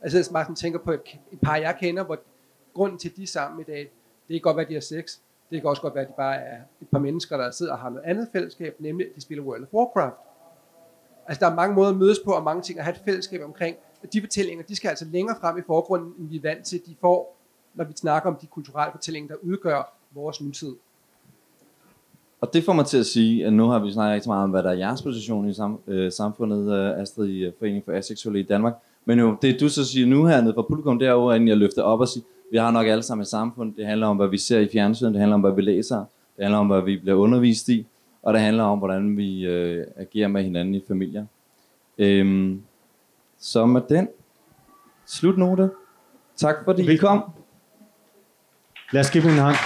[0.00, 1.00] Altså jeg meget tænker på et,
[1.32, 2.18] et par, jeg kender, hvor
[2.74, 3.90] grunden til, at de er sammen i dag,
[4.28, 5.18] det kan godt være, at de har sex.
[5.50, 7.78] Det kan også godt være, at de bare er et par mennesker, der sidder og
[7.78, 10.16] har noget andet fællesskab, nemlig at de spiller World of Warcraft.
[11.26, 13.44] Altså der er mange måder at mødes på, og mange ting at have et fællesskab
[13.44, 13.76] omkring.
[14.12, 16.94] De fortællinger, de skal altså længere frem i forgrunden, end vi er vant til, de
[17.00, 17.36] får,
[17.74, 20.74] når vi snakker om de kulturelle fortællinger, der udgør vores nutid.
[22.40, 24.50] Og det får mig til at sige, at nu har vi snakket rigtig meget om,
[24.50, 27.92] hvad der er jeres position i sam, øh, samfundet, øh, Astrid, i øh, Foreningen for
[27.92, 28.74] Aseksuelle i Danmark.
[29.04, 31.56] Men jo, det du så siger nu hernede fra publikum, det er jo, at jeg
[31.56, 33.74] løfter op og siger, vi har nok alle sammen et samfund.
[33.74, 36.04] Det handler om, hvad vi ser i fjernsynet, det handler om, hvad vi læser,
[36.36, 37.86] det handler om, hvad vi bliver undervist i,
[38.22, 41.26] og det handler om, hvordan vi øh, agerer med hinanden i familier.
[41.98, 42.62] Øhm,
[43.42, 44.08] så med den
[45.06, 45.70] slutnote.
[46.36, 47.24] Tak fordi I kom.
[48.92, 49.56] Lad os give dem en hånd.